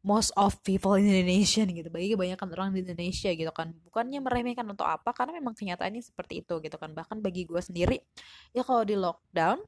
most 0.05 0.35
of 0.37 0.61
people 0.67 0.97
in 0.97 1.09
Indonesia 1.09 1.65
gitu. 1.65 1.89
Bagi 1.93 2.13
kebanyakan 2.17 2.49
orang 2.57 2.69
di 2.75 2.83
Indonesia 2.85 3.31
gitu 3.33 3.53
kan. 3.53 3.73
Bukannya 3.85 4.21
meremehkan 4.21 4.65
untuk 4.67 4.89
apa 4.89 5.13
karena 5.13 5.37
memang 5.37 5.55
kenyataannya 5.55 6.03
seperti 6.03 6.43
itu 6.45 6.59
gitu 6.59 6.77
kan. 6.81 6.93
Bahkan 6.93 7.21
bagi 7.21 7.45
gue 7.45 7.61
sendiri 7.61 8.01
ya 8.51 8.65
kalau 8.65 8.83
di 8.83 8.97
lockdown 8.97 9.61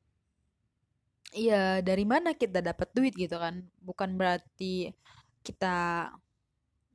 ya 1.34 1.82
dari 1.82 2.04
mana 2.06 2.36
kita 2.36 2.62
dapat 2.62 2.88
duit 2.94 3.14
gitu 3.16 3.36
kan? 3.40 3.64
Bukan 3.82 4.14
berarti 4.14 4.92
kita 5.42 6.08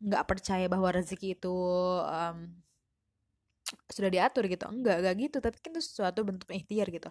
nggak 0.01 0.25
percaya 0.27 0.65
bahwa 0.65 0.89
rezeki 0.91 1.37
itu 1.37 1.55
um, 2.05 2.37
sudah 3.91 4.09
diatur 4.11 4.47
gitu. 4.47 4.65
Enggak 4.67 5.03
enggak 5.03 5.15
gitu. 5.19 5.37
Tapi 5.43 5.57
kan 5.59 5.71
itu 5.75 5.83
sesuatu 5.83 6.19
bentuk 6.23 6.49
ikhtiar 6.51 6.87
gitu. 6.91 7.09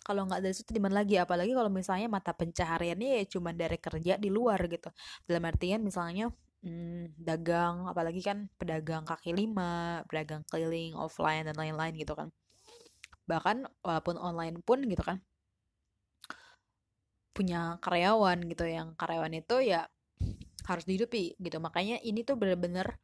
Kalau 0.00 0.26
nggak 0.26 0.40
dari 0.42 0.54
situ 0.56 0.70
di 0.74 0.82
mana 0.82 1.02
lagi? 1.04 1.16
Apalagi 1.20 1.52
kalau 1.54 1.70
misalnya 1.72 2.08
mata 2.10 2.32
pencahariannya 2.34 3.20
ya 3.20 3.24
cuma 3.28 3.50
dari 3.54 3.78
kerja 3.78 4.14
di 4.18 4.28
luar 4.32 4.60
gitu. 4.66 4.90
Dalam 5.28 5.44
artian 5.46 5.80
misalnya 5.84 6.32
hmm, 6.64 7.20
dagang 7.20 7.86
apalagi 7.90 8.20
kan 8.24 8.48
pedagang 8.56 9.04
kaki 9.06 9.32
lima 9.36 10.02
pedagang 10.08 10.42
keliling 10.48 10.96
offline 10.96 11.46
dan 11.48 11.56
lain-lain 11.56 11.94
gitu 11.96 12.14
kan. 12.16 12.28
Bahkan 13.28 13.68
walaupun 13.86 14.16
online 14.18 14.58
pun 14.64 14.82
gitu 14.88 15.04
kan 15.04 15.22
punya 17.30 17.78
karyawan 17.80 18.42
gitu 18.50 18.66
yang 18.66 18.92
karyawan 18.98 19.32
itu 19.38 19.62
ya 19.62 19.86
harus 20.66 20.84
dihidupi 20.86 21.38
gitu. 21.38 21.58
Makanya 21.62 22.02
ini 22.02 22.22
tuh 22.26 22.36
bener-bener 22.36 22.98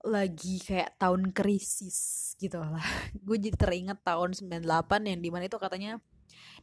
lagi 0.00 0.60
kayak 0.64 0.96
tahun 0.96 1.30
krisis 1.36 2.32
gitu 2.40 2.60
lah. 2.60 2.80
Gue 3.26 3.36
jadi 3.36 3.56
teringat 3.56 4.00
tahun 4.00 4.32
98 4.32 4.64
yang 5.10 5.20
di 5.20 5.28
mana 5.28 5.44
itu 5.46 5.60
katanya 5.60 6.00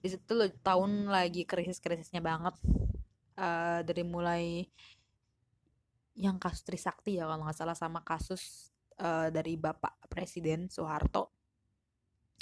di 0.02 0.08
situ 0.10 0.34
tahun 0.66 1.10
lagi 1.10 1.46
krisis-krisisnya 1.46 2.22
banget. 2.22 2.58
Uh, 3.38 3.86
dari 3.86 4.02
mulai 4.02 4.66
yang 6.18 6.42
kasus 6.42 6.66
Trisakti 6.66 7.22
ya 7.22 7.30
kalau 7.30 7.46
nggak 7.46 7.54
salah 7.54 7.78
sama 7.78 8.02
kasus 8.02 8.74
uh, 8.98 9.30
dari 9.30 9.54
Bapak 9.54 10.10
Presiden 10.10 10.66
Soeharto 10.74 11.37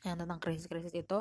yang 0.06 0.18
tentang 0.22 0.38
krisis-krisis 0.38 0.94
itu 0.94 1.18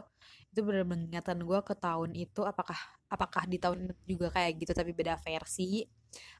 itu 0.52 0.60
benar 0.60 0.84
mengingatkan 0.84 1.40
gue 1.40 1.60
ke 1.64 1.74
tahun 1.74 2.12
itu 2.12 2.44
apakah 2.44 2.76
apakah 3.08 3.48
di 3.48 3.56
tahun 3.56 3.96
juga 4.04 4.28
kayak 4.30 4.60
gitu 4.60 4.72
tapi 4.76 4.92
beda 4.92 5.16
versi. 5.18 5.88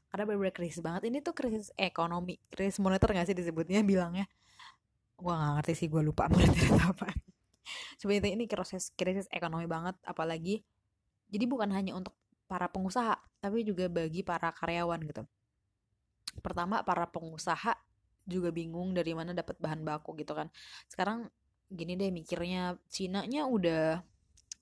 Karena 0.07 0.23
benar-benar 0.29 0.55
krisis 0.55 0.79
banget. 0.79 1.11
Ini 1.11 1.19
tuh 1.25 1.33
krisis 1.35 1.73
ekonomi 1.75 2.39
krisis 2.47 2.79
moneter 2.79 3.11
gak 3.11 3.27
sih 3.27 3.35
disebutnya 3.35 3.81
bilangnya? 3.81 4.29
Gue 5.17 5.33
gak 5.33 5.53
ngerti 5.61 5.73
sih 5.73 5.87
gue 5.89 6.01
lupa 6.05 6.29
moneter 6.31 6.77
apa. 6.79 7.09
Sebenarnya 7.97 8.37
ini 8.37 8.45
krisis 8.45 8.93
krisis 8.93 9.27
ekonomi 9.33 9.65
banget 9.65 9.97
apalagi 10.05 10.61
jadi 11.27 11.49
bukan 11.49 11.73
hanya 11.73 11.97
untuk 11.97 12.13
para 12.45 12.69
pengusaha 12.69 13.17
tapi 13.41 13.65
juga 13.65 13.89
bagi 13.89 14.21
para 14.21 14.53
karyawan 14.53 15.01
gitu. 15.09 15.23
Pertama 16.39 16.85
para 16.85 17.09
pengusaha 17.09 17.73
juga 18.25 18.49
bingung 18.49 18.91
dari 18.91 19.13
mana 19.13 19.31
dapat 19.31 19.55
bahan 19.61 19.85
baku 19.85 20.17
gitu 20.17 20.33
kan. 20.33 20.49
Sekarang 20.89 21.29
gini 21.71 21.97
deh 21.97 22.09
mikirnya 22.13 22.77
Cina 22.89 23.25
nya 23.25 23.49
udah 23.49 24.01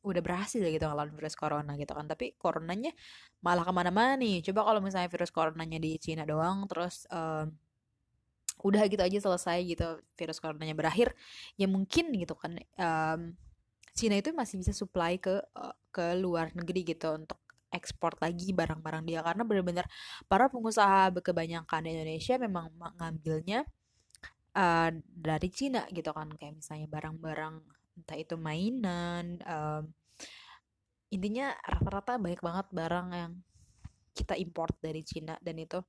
udah 0.03 0.21
berhasil 0.23 0.59
gitu 0.59 0.83
ngelawan 0.83 1.15
virus 1.15 1.35
corona 1.39 1.75
gitu 1.79 1.91
kan. 1.95 2.05
Tapi 2.07 2.35
coronanya 2.35 2.91
malah 3.39 3.63
ke 3.63 3.73
mana-mana 3.75 4.19
nih. 4.19 4.43
Coba 4.43 4.67
kalau 4.67 4.79
misalnya 4.83 5.09
virus 5.11 5.31
coronanya 5.31 5.79
di 5.79 5.95
Cina 5.99 6.27
doang 6.27 6.67
terus 6.67 7.07
um, 7.11 7.51
udah 8.63 8.83
gitu 8.87 9.03
aja 9.03 9.19
selesai 9.19 9.59
gitu 9.67 9.99
virus 10.15 10.39
coronanya 10.39 10.71
berakhir 10.77 11.11
ya 11.59 11.67
mungkin 11.67 12.15
gitu 12.15 12.31
kan 12.37 12.55
um, 12.79 13.35
Cina 13.91 14.15
itu 14.15 14.31
masih 14.31 14.63
bisa 14.63 14.71
supply 14.71 15.19
ke 15.19 15.43
uh, 15.53 15.75
ke 15.93 16.15
luar 16.17 16.49
negeri 16.55 16.81
gitu 16.95 17.13
untuk 17.13 17.37
ekspor 17.73 18.13
lagi 18.21 18.53
barang-barang 18.53 19.03
dia. 19.09 19.19
Karena 19.25 19.41
benar-benar 19.41 19.85
para 20.29 20.45
pengusaha 20.47 21.09
kebanyakan 21.09 21.81
di 21.85 21.89
Indonesia 21.97 22.37
memang 22.37 22.69
mengambilnya 22.77 23.65
uh, 24.57 24.89
dari 25.03 25.49
Cina 25.49 25.85
gitu 25.89 26.09
kan. 26.13 26.29
Kayak 26.37 26.63
misalnya 26.63 26.87
barang-barang 26.89 27.55
entah 27.93 28.17
itu 28.17 28.35
mainan 28.41 29.37
um, 29.45 29.85
intinya 31.13 31.53
rata-rata 31.61 32.17
banyak 32.17 32.41
banget 32.41 32.67
barang 32.73 33.07
yang 33.13 33.31
kita 34.13 34.33
import 34.37 34.73
dari 34.81 35.01
Cina. 35.05 35.37
Dan 35.41 35.61
itu 35.61 35.81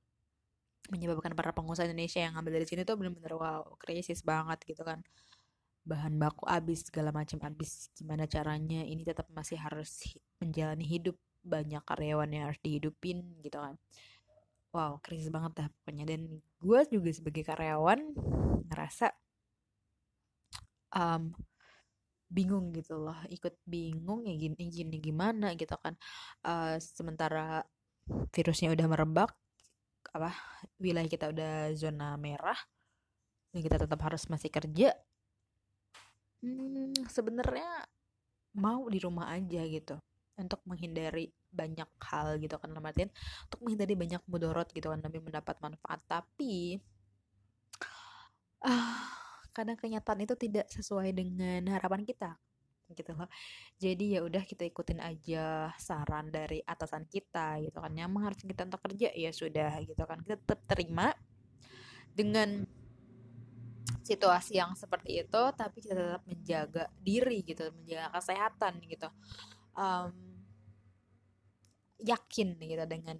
menyebabkan 0.93 1.33
para 1.33 1.49
pengusaha 1.49 1.89
Indonesia 1.89 2.21
yang 2.21 2.37
ngambil 2.37 2.61
dari 2.61 2.67
sini 2.69 2.81
tuh 2.85 2.93
bener-bener 2.93 3.33
wow 3.33 3.65
krisis 3.81 4.21
banget 4.21 4.61
gitu 4.69 4.85
kan. 4.85 5.01
Bahan 5.85 6.17
baku 6.17 6.45
habis 6.49 6.85
segala 6.85 7.13
macam 7.13 7.37
habis. 7.45 7.89
Gimana 7.93 8.25
caranya 8.25 8.81
ini 8.85 9.05
tetap 9.05 9.29
masih 9.33 9.57
harus 9.61 10.17
menjalani 10.41 10.85
hidup. 10.85 11.17
Banyak 11.45 11.85
karyawan 11.85 12.29
yang 12.33 12.49
harus 12.49 12.57
dihidupin 12.65 13.37
gitu 13.45 13.61
kan 13.61 13.77
wow 14.75 14.99
krisis 14.99 15.31
banget 15.31 15.63
dah 15.63 15.67
pokoknya. 15.71 16.03
Dan 16.03 16.43
gue 16.59 16.79
juga 16.91 17.09
sebagai 17.15 17.47
karyawan 17.47 17.99
ngerasa 18.67 19.07
um, 20.91 21.31
bingung 22.27 22.75
gitu 22.75 22.99
loh 22.99 23.15
ikut 23.31 23.55
bingung 23.63 24.27
ya 24.27 24.35
gini 24.35 24.67
gini 24.67 24.97
gimana 24.99 25.55
gitu 25.55 25.79
kan. 25.79 25.95
Uh, 26.43 26.75
sementara 26.83 27.63
virusnya 28.35 28.75
udah 28.75 28.85
merebak 28.91 29.31
apa 30.13 30.31
wilayah 30.77 31.09
kita 31.09 31.31
udah 31.33 31.73
zona 31.73 32.15
merah 32.15 32.57
dan 33.51 33.59
kita 33.59 33.81
tetap 33.81 33.99
harus 33.99 34.23
masih 34.31 34.47
kerja 34.47 34.95
hmm, 36.39 37.09
sebenarnya 37.09 37.83
mau 38.55 38.87
di 38.87 38.99
rumah 39.01 39.33
aja 39.33 39.65
gitu 39.65 39.97
untuk 40.35 40.59
menghindari 40.67 41.31
banyak 41.51 41.87
hal 42.03 42.35
gitu 42.43 42.59
kan 42.59 42.75
artian 42.75 43.07
untuk 43.47 43.59
menghindari 43.63 43.95
banyak 43.95 44.21
mudorot 44.27 44.67
gitu 44.75 44.91
kan 44.91 44.99
lebih 44.99 45.23
mendapat 45.23 45.55
manfaat. 45.63 46.03
Tapi 46.07 46.79
ah 48.65 49.07
kadang 49.55 49.79
kenyataan 49.79 50.27
itu 50.27 50.35
tidak 50.35 50.67
sesuai 50.67 51.15
dengan 51.15 51.63
harapan 51.71 52.03
kita 52.03 52.35
gitu 52.93 53.17
loh. 53.17 53.29
Jadi 53.81 54.13
ya 54.13 54.21
udah 54.21 54.43
kita 54.45 54.67
ikutin 54.67 55.01
aja 55.01 55.73
saran 55.81 56.29
dari 56.29 56.61
atasan 56.61 57.09
kita 57.09 57.57
gitu 57.65 57.81
kan. 57.81 57.95
Yang 57.95 58.11
harus 58.21 58.39
kita 58.45 58.61
untuk 58.67 58.81
kerja 58.85 59.09
ya 59.15 59.31
sudah 59.33 59.81
gitu 59.81 60.03
kan. 60.05 60.21
Kita 60.21 60.37
tetap 60.37 60.61
terima 60.69 61.15
dengan 62.13 62.67
situasi 64.05 64.61
yang 64.61 64.77
seperti 64.77 65.25
itu 65.25 65.41
tapi 65.57 65.81
kita 65.81 65.97
tetap 65.97 66.23
menjaga 66.29 66.85
diri 67.01 67.41
gitu 67.41 67.73
menjaga 67.73 68.13
kesehatan 68.21 68.73
gitu. 68.85 69.09
Um, 69.73 70.13
yakin 72.01 72.59
gitu 72.59 72.85
dengan 72.87 73.17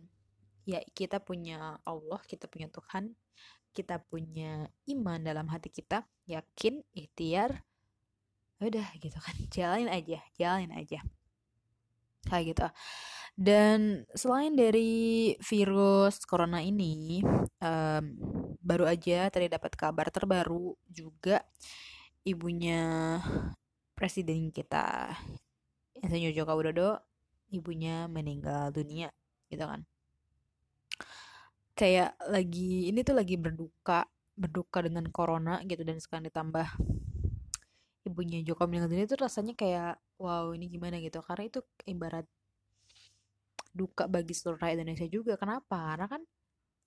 ya 0.66 0.82
kita 0.92 1.22
punya 1.22 1.78
Allah 1.86 2.22
kita 2.26 2.50
punya 2.50 2.68
Tuhan 2.72 3.14
kita 3.76 4.00
punya 4.08 4.72
iman 4.88 5.20
dalam 5.20 5.52
hati 5.52 5.68
kita 5.68 6.08
yakin 6.26 6.82
ikhtiar 6.96 7.64
udah 8.64 8.88
gitu 8.98 9.18
kan. 9.20 9.36
Jalanin 9.56 9.92
aja 9.92 10.20
jalanin 10.40 10.74
aja. 10.74 11.00
Kayak 12.26 12.46
gitu. 12.56 12.68
Dan 13.36 14.08
selain 14.16 14.56
dari 14.56 15.36
virus 15.44 16.24
corona 16.24 16.64
ini 16.64 17.20
um, 17.60 18.06
baru 18.64 18.88
aja 18.88 19.28
tadi 19.28 19.52
dapat 19.52 19.76
kabar 19.76 20.08
terbaru 20.08 20.72
juga 20.88 21.44
ibunya 22.24 23.20
presiden 23.92 24.50
kita 24.56 25.12
Insinyur 26.00 26.32
Joko 26.32 26.56
Widodo 26.56 27.15
ibunya 27.52 28.10
meninggal 28.10 28.74
dunia 28.74 29.10
gitu 29.50 29.66
kan. 29.66 29.82
Kayak 31.76 32.16
lagi 32.26 32.90
ini 32.90 33.04
tuh 33.04 33.16
lagi 33.18 33.36
berduka 33.36 34.08
berduka 34.36 34.84
dengan 34.84 35.08
corona 35.12 35.64
gitu 35.64 35.84
dan 35.88 36.00
sekarang 36.00 36.28
ditambah 36.28 36.68
ibunya 38.06 38.44
Joko 38.46 38.68
meninggal 38.68 38.92
dunia 38.92 39.08
itu 39.08 39.18
rasanya 39.18 39.54
kayak 39.58 39.98
wow 40.22 40.52
ini 40.56 40.72
gimana? 40.72 41.02
gitu. 41.02 41.20
Karena 41.26 41.50
itu 41.50 41.60
ibarat 41.90 42.28
duka 43.76 44.08
bagi 44.08 44.32
seluruh 44.32 44.60
rakyat 44.62 44.80
Indonesia 44.80 45.08
juga. 45.12 45.34
Kenapa? 45.36 45.96
Karena 45.96 46.08
kan 46.08 46.22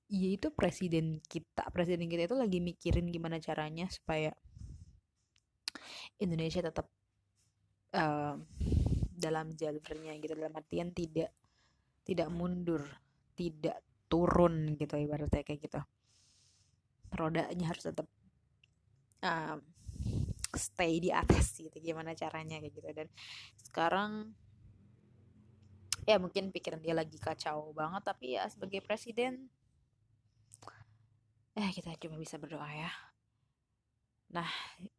ya 0.09 0.29
itu 0.33 0.49
presiden 0.57 1.21
kita 1.29 1.69
presiden 1.69 2.09
kita 2.09 2.33
itu 2.33 2.37
lagi 2.37 2.65
mikirin 2.65 3.13
gimana 3.13 3.37
caranya 3.45 3.93
supaya 3.93 4.33
Indonesia 6.17 6.65
tetap 6.65 6.89
uh, 7.93 8.41
dalam 9.19 9.51
jalurnya 9.53 10.15
gitu 10.23 10.39
dalam 10.39 10.55
artian 10.55 10.95
tidak 10.95 11.35
tidak 12.07 12.29
mundur 12.31 12.87
tidak 13.35 13.83
turun 14.09 14.75
gitu 14.79 14.97
ibaratnya 14.97 15.45
kayak 15.45 15.61
gitu. 15.61 15.81
Rodanya 17.13 17.67
harus 17.69 17.85
tetap 17.85 18.09
um, 19.21 19.61
stay 20.57 20.99
di 21.03 21.13
atas 21.13 21.61
gitu 21.61 21.77
gimana 21.83 22.17
caranya 22.17 22.63
kayak 22.63 22.73
gitu. 22.73 22.89
Dan 22.95 23.09
sekarang 23.69 24.33
ya 26.09 26.17
mungkin 26.17 26.49
pikiran 26.49 26.81
dia 26.81 26.97
lagi 26.97 27.21
kacau 27.21 27.77
banget 27.77 28.01
tapi 28.01 28.41
ya 28.41 28.49
sebagai 28.49 28.81
presiden 28.81 29.53
eh 31.53 31.69
kita 31.69 31.93
cuma 32.01 32.17
bisa 32.17 32.41
berdoa 32.41 32.65
ya 32.65 32.89
nah 34.29 34.49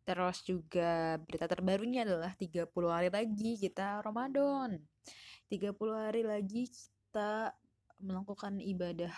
terus 0.01 0.41
juga 0.41 1.21
berita 1.21 1.45
terbarunya 1.45 2.01
adalah 2.01 2.33
30 2.33 2.65
hari 2.89 3.09
lagi 3.13 3.51
kita 3.61 4.01
Ramadan. 4.01 4.81
30 5.49 5.73
hari 5.93 6.21
lagi 6.25 6.69
kita 6.69 7.53
melakukan 8.01 8.57
ibadah 8.61 9.13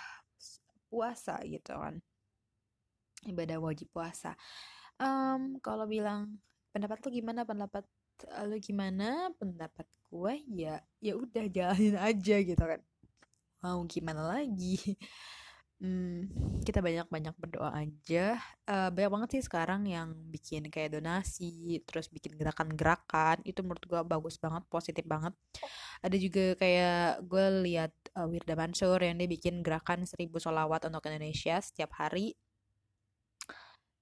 puasa 0.91 1.39
gitu 1.47 1.71
kan. 1.75 1.99
Ibadah 3.23 3.57
wajib 3.63 3.87
puasa. 3.93 4.35
Um, 4.99 5.57
kalau 5.63 5.87
bilang 5.87 6.39
pendapat 6.75 6.99
lu 7.07 7.09
gimana? 7.15 7.47
Pendapat 7.47 7.85
lu 8.47 8.57
gimana? 8.59 9.31
Pendapat 9.39 9.87
gue 10.11 10.33
ya 10.51 10.83
ya 10.99 11.13
udah 11.15 11.45
jalanin 11.47 11.95
aja 11.95 12.35
gitu 12.43 12.63
kan. 12.63 12.81
Mau 13.63 13.85
gimana 13.87 14.25
lagi 14.27 14.75
hmm, 15.81 16.61
kita 16.61 16.79
banyak-banyak 16.79 17.35
berdoa 17.41 17.73
aja. 17.73 18.37
Uh, 18.69 18.93
banyak 18.93 19.11
banget 19.11 19.29
sih 19.37 19.43
sekarang 19.49 19.89
yang 19.89 20.13
bikin 20.29 20.69
kayak 20.69 20.95
donasi 20.95 21.81
terus 21.89 22.07
bikin 22.13 22.37
gerakan-gerakan. 22.37 23.41
Itu 23.43 23.65
menurut 23.65 23.83
gue 23.89 24.01
bagus 24.05 24.37
banget 24.37 24.63
positif 24.69 25.03
banget. 25.09 25.33
Ada 26.05 26.15
juga 26.21 26.55
kayak 26.55 27.25
gue 27.25 27.45
lihat 27.65 27.93
uh, 28.15 28.29
Wirda 28.29 28.53
Mansur 28.53 29.01
yang 29.01 29.17
dia 29.17 29.27
bikin 29.27 29.65
gerakan 29.65 30.05
seribu 30.05 30.37
solawat 30.37 30.85
untuk 30.87 31.03
Indonesia 31.09 31.57
setiap 31.59 31.97
hari. 31.97 32.37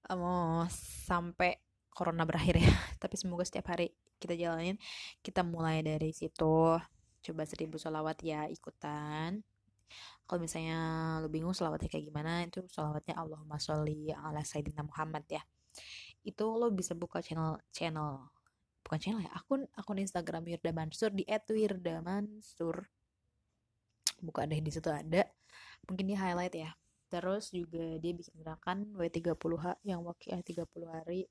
Uh, 0.06 0.16
mau 0.20 0.68
sampai 1.08 1.56
corona 1.90 2.24
berakhir 2.24 2.56
ya 2.62 2.72
tapi 3.02 3.18
semoga 3.18 3.42
setiap 3.48 3.72
hari 3.72 3.96
kita 4.20 4.36
jalanin. 4.36 4.76
Kita 5.24 5.40
mulai 5.40 5.80
dari 5.80 6.12
situ. 6.12 6.76
Coba 7.20 7.42
seribu 7.48 7.76
solawat 7.80 8.20
ya 8.20 8.48
ikutan 8.48 9.44
kalau 10.24 10.40
misalnya 10.44 10.78
lo 11.22 11.28
bingung 11.28 11.54
selawatnya 11.56 11.90
kayak 11.90 12.06
gimana 12.06 12.46
itu 12.46 12.62
selawatnya 12.70 13.14
Allahumma 13.18 13.58
sholli 13.58 14.14
ala 14.14 14.40
Sayyidina 14.44 14.86
Muhammad 14.86 15.24
ya. 15.26 15.42
Itu 16.22 16.54
lo 16.58 16.70
bisa 16.70 16.94
buka 16.94 17.18
channel 17.24 17.58
channel 17.74 18.30
bukan 18.80 18.98
channel 18.98 19.22
ya 19.22 19.32
akun 19.36 19.68
akun 19.76 19.98
Instagram 20.00 20.42
Wirda 20.48 20.72
Mansur 20.72 21.12
di 21.12 21.22
@wirda_mansur 21.28 22.88
buka 24.20 24.44
deh 24.44 24.60
di 24.60 24.70
situ 24.72 24.88
ada. 24.92 25.24
Mungkin 25.88 26.04
di 26.06 26.16
highlight 26.16 26.54
ya. 26.54 26.70
Terus 27.10 27.50
juga 27.50 27.98
dia 27.98 28.12
bikin 28.14 28.34
gerakan 28.38 28.78
W30H 28.94 29.82
yang 29.82 30.06
wakil 30.06 30.38
30 30.38 30.62
hari. 30.86 31.26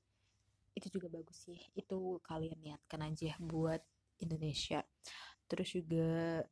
Itu 0.76 0.92
juga 0.92 1.08
bagus 1.08 1.48
sih. 1.48 1.56
Itu 1.72 2.20
kalian 2.20 2.60
niatkan 2.60 3.00
aja 3.00 3.32
buat 3.40 3.80
Indonesia. 4.20 4.84
Terus 5.48 5.72
juga 5.72 6.44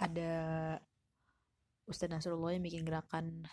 ada 0.00 0.32
Ustadz 1.84 2.08
Nasrullah 2.16 2.56
yang 2.56 2.64
bikin 2.64 2.82
gerakan 2.88 3.44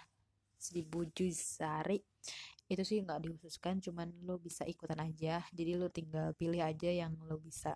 seribu 0.56 1.04
juz 1.12 1.60
sehari. 1.60 2.00
Itu 2.68 2.84
sih 2.84 3.00
nggak 3.04 3.24
dikhususkan 3.24 3.80
cuman 3.84 4.12
lo 4.24 4.40
bisa 4.40 4.64
ikutan 4.64 5.00
aja. 5.04 5.44
Jadi 5.52 5.72
lo 5.76 5.92
tinggal 5.92 6.32
pilih 6.36 6.64
aja 6.64 6.88
yang 6.88 7.16
lo 7.28 7.40
bisa. 7.40 7.76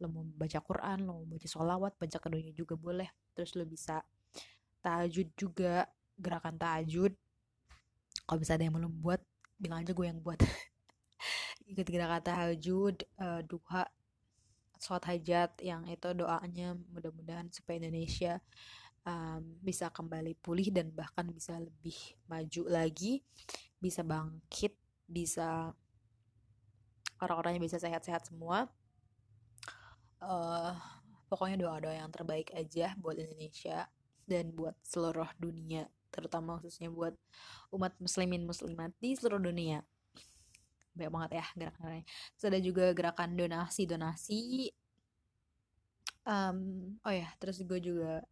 Lo 0.00 0.08
mau 0.08 0.24
baca 0.24 0.60
Quran 0.64 1.04
lo 1.04 1.20
mau 1.20 1.26
baca 1.36 1.48
sholawat 1.48 1.92
baca 1.96 2.16
keduanya 2.20 2.52
juga 2.56 2.76
boleh. 2.76 3.08
Terus 3.36 3.52
lo 3.56 3.64
bisa 3.68 4.00
tahajud 4.80 5.28
juga 5.36 5.88
gerakan 6.16 6.56
tahajud. 6.56 7.12
Kalau 8.24 8.38
bisa 8.40 8.56
ada 8.56 8.64
yang 8.64 8.76
belum 8.76 8.92
buat 9.04 9.20
bilang 9.56 9.84
aja 9.84 9.92
gue 9.92 10.06
yang 10.08 10.20
buat. 10.20 10.40
Ikut 11.72 11.86
gerakan 11.88 12.22
tahajud 12.22 12.96
uh, 13.20 13.40
duha 13.44 13.88
sholat 14.80 15.04
hajat 15.08 15.50
yang 15.62 15.84
itu 15.88 16.12
doanya 16.12 16.76
mudah-mudahan 16.92 17.48
supaya 17.52 17.80
Indonesia 17.80 18.38
um, 19.06 19.42
bisa 19.62 19.88
kembali 19.88 20.36
pulih 20.38 20.68
dan 20.74 20.92
bahkan 20.92 21.26
bisa 21.30 21.56
lebih 21.56 21.96
maju 22.28 22.62
lagi 22.68 23.22
bisa 23.80 24.02
bangkit 24.02 24.74
bisa 25.06 25.72
orang-orangnya 27.22 27.62
bisa 27.62 27.78
sehat-sehat 27.80 28.28
semua. 28.28 28.68
Uh, 30.20 30.74
pokoknya 31.28 31.60
doa-doa 31.60 31.94
yang 31.94 32.10
terbaik 32.10 32.50
aja 32.56 32.96
buat 32.96 33.20
Indonesia 33.20 33.86
dan 34.24 34.50
buat 34.50 34.74
seluruh 34.82 35.28
dunia 35.38 35.86
terutama 36.08 36.56
khususnya 36.56 36.88
buat 36.88 37.12
umat 37.74 37.92
muslimin 38.00 38.48
muslimat 38.48 38.94
di 38.96 39.12
seluruh 39.12 39.42
dunia 39.42 39.84
banyak 40.96 41.12
banget 41.12 41.30
ya 41.38 41.46
gerakan 41.54 42.02
terus 42.40 42.64
juga 42.64 42.84
gerakan 42.96 43.30
donasi 43.36 43.82
donasi. 43.84 44.40
Um, 46.26 46.98
oh 47.06 47.14
ya 47.14 47.30
terus 47.38 47.62
gue 47.62 47.78
juga 47.78 48.26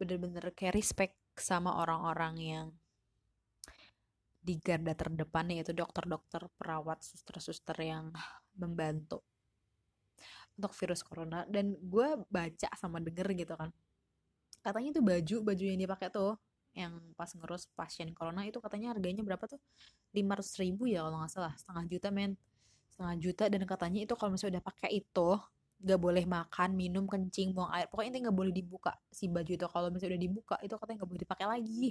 bener-bener 0.00 0.48
kayak 0.56 0.74
respect 0.74 1.14
sama 1.36 1.76
orang-orang 1.78 2.34
yang 2.40 2.66
di 4.42 4.58
garda 4.58 4.90
terdepan 4.98 5.54
yaitu 5.54 5.70
dokter-dokter, 5.70 6.50
perawat, 6.58 6.98
suster-suster 7.06 7.78
yang 7.78 8.10
membantu 8.58 9.22
untuk 10.58 10.74
virus 10.74 11.06
corona. 11.06 11.46
Dan 11.46 11.78
gue 11.78 12.26
baca 12.26 12.68
sama 12.74 12.98
denger 12.98 13.38
gitu 13.38 13.54
kan. 13.54 13.70
Katanya 14.62 14.90
tuh 14.98 15.04
baju 15.06 15.36
baju 15.46 15.64
yang 15.64 15.78
dipakai 15.78 16.10
tuh 16.10 16.34
yang 16.72 16.96
pas 17.14 17.28
ngurus 17.36 17.68
pasien 17.76 18.08
corona 18.16 18.48
itu 18.48 18.56
katanya 18.58 18.96
harganya 18.96 19.20
berapa 19.20 19.44
tuh? 19.44 19.60
lima 20.12 20.36
ratus 20.36 20.60
ribu 20.60 20.88
ya 20.88 21.04
kalau 21.04 21.24
nggak 21.24 21.32
salah. 21.32 21.52
Setengah 21.56 21.84
juta 21.88 22.08
men. 22.12 22.32
Setengah 22.92 23.16
juta 23.20 23.44
dan 23.48 23.62
katanya 23.64 24.00
itu 24.04 24.14
kalau 24.16 24.30
misalnya 24.36 24.60
udah 24.60 24.64
pakai 24.68 24.90
itu 25.00 25.28
gak 25.82 25.98
boleh 25.98 26.24
makan 26.28 26.78
minum 26.78 27.04
kencing 27.08 27.56
buang 27.56 27.72
air. 27.74 27.90
Pokoknya 27.90 28.08
intinya 28.14 28.24
nggak 28.30 28.38
boleh 28.38 28.52
dibuka 28.54 28.92
si 29.10 29.26
baju 29.26 29.50
itu. 29.50 29.66
Kalau 29.66 29.88
misalnya 29.90 30.14
udah 30.14 30.22
dibuka 30.22 30.56
itu 30.62 30.74
katanya 30.78 30.96
nggak 31.02 31.10
boleh 31.10 31.22
dipakai 31.26 31.46
lagi. 31.48 31.88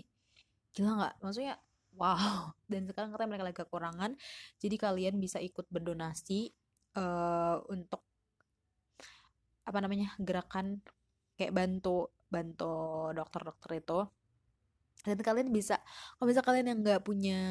Gila 0.71 0.91
nggak? 0.95 1.13
Maksudnya 1.19 1.53
wow. 1.97 2.55
Dan 2.71 2.81
sekarang 2.87 3.09
katanya 3.11 3.29
mereka 3.35 3.45
lagi 3.49 3.57
kekurangan. 3.65 4.11
Jadi 4.61 4.75
kalian 4.79 5.15
bisa 5.19 5.37
ikut 5.43 5.65
berdonasi 5.67 6.53
uh, 6.95 7.57
untuk 7.67 8.05
apa 9.61 9.77
namanya 9.77 10.15
gerakan 10.17 10.81
kayak 11.37 11.53
bantu 11.53 12.09
bantu 12.31 12.73
dokter-dokter 13.13 13.83
itu 13.83 13.99
dan 15.01 15.17
kalian 15.17 15.49
bisa 15.49 15.81
kalau 16.17 16.27
bisa 16.29 16.41
kalian 16.45 16.65
yang 16.71 16.79
nggak 16.85 17.01
punya 17.01 17.41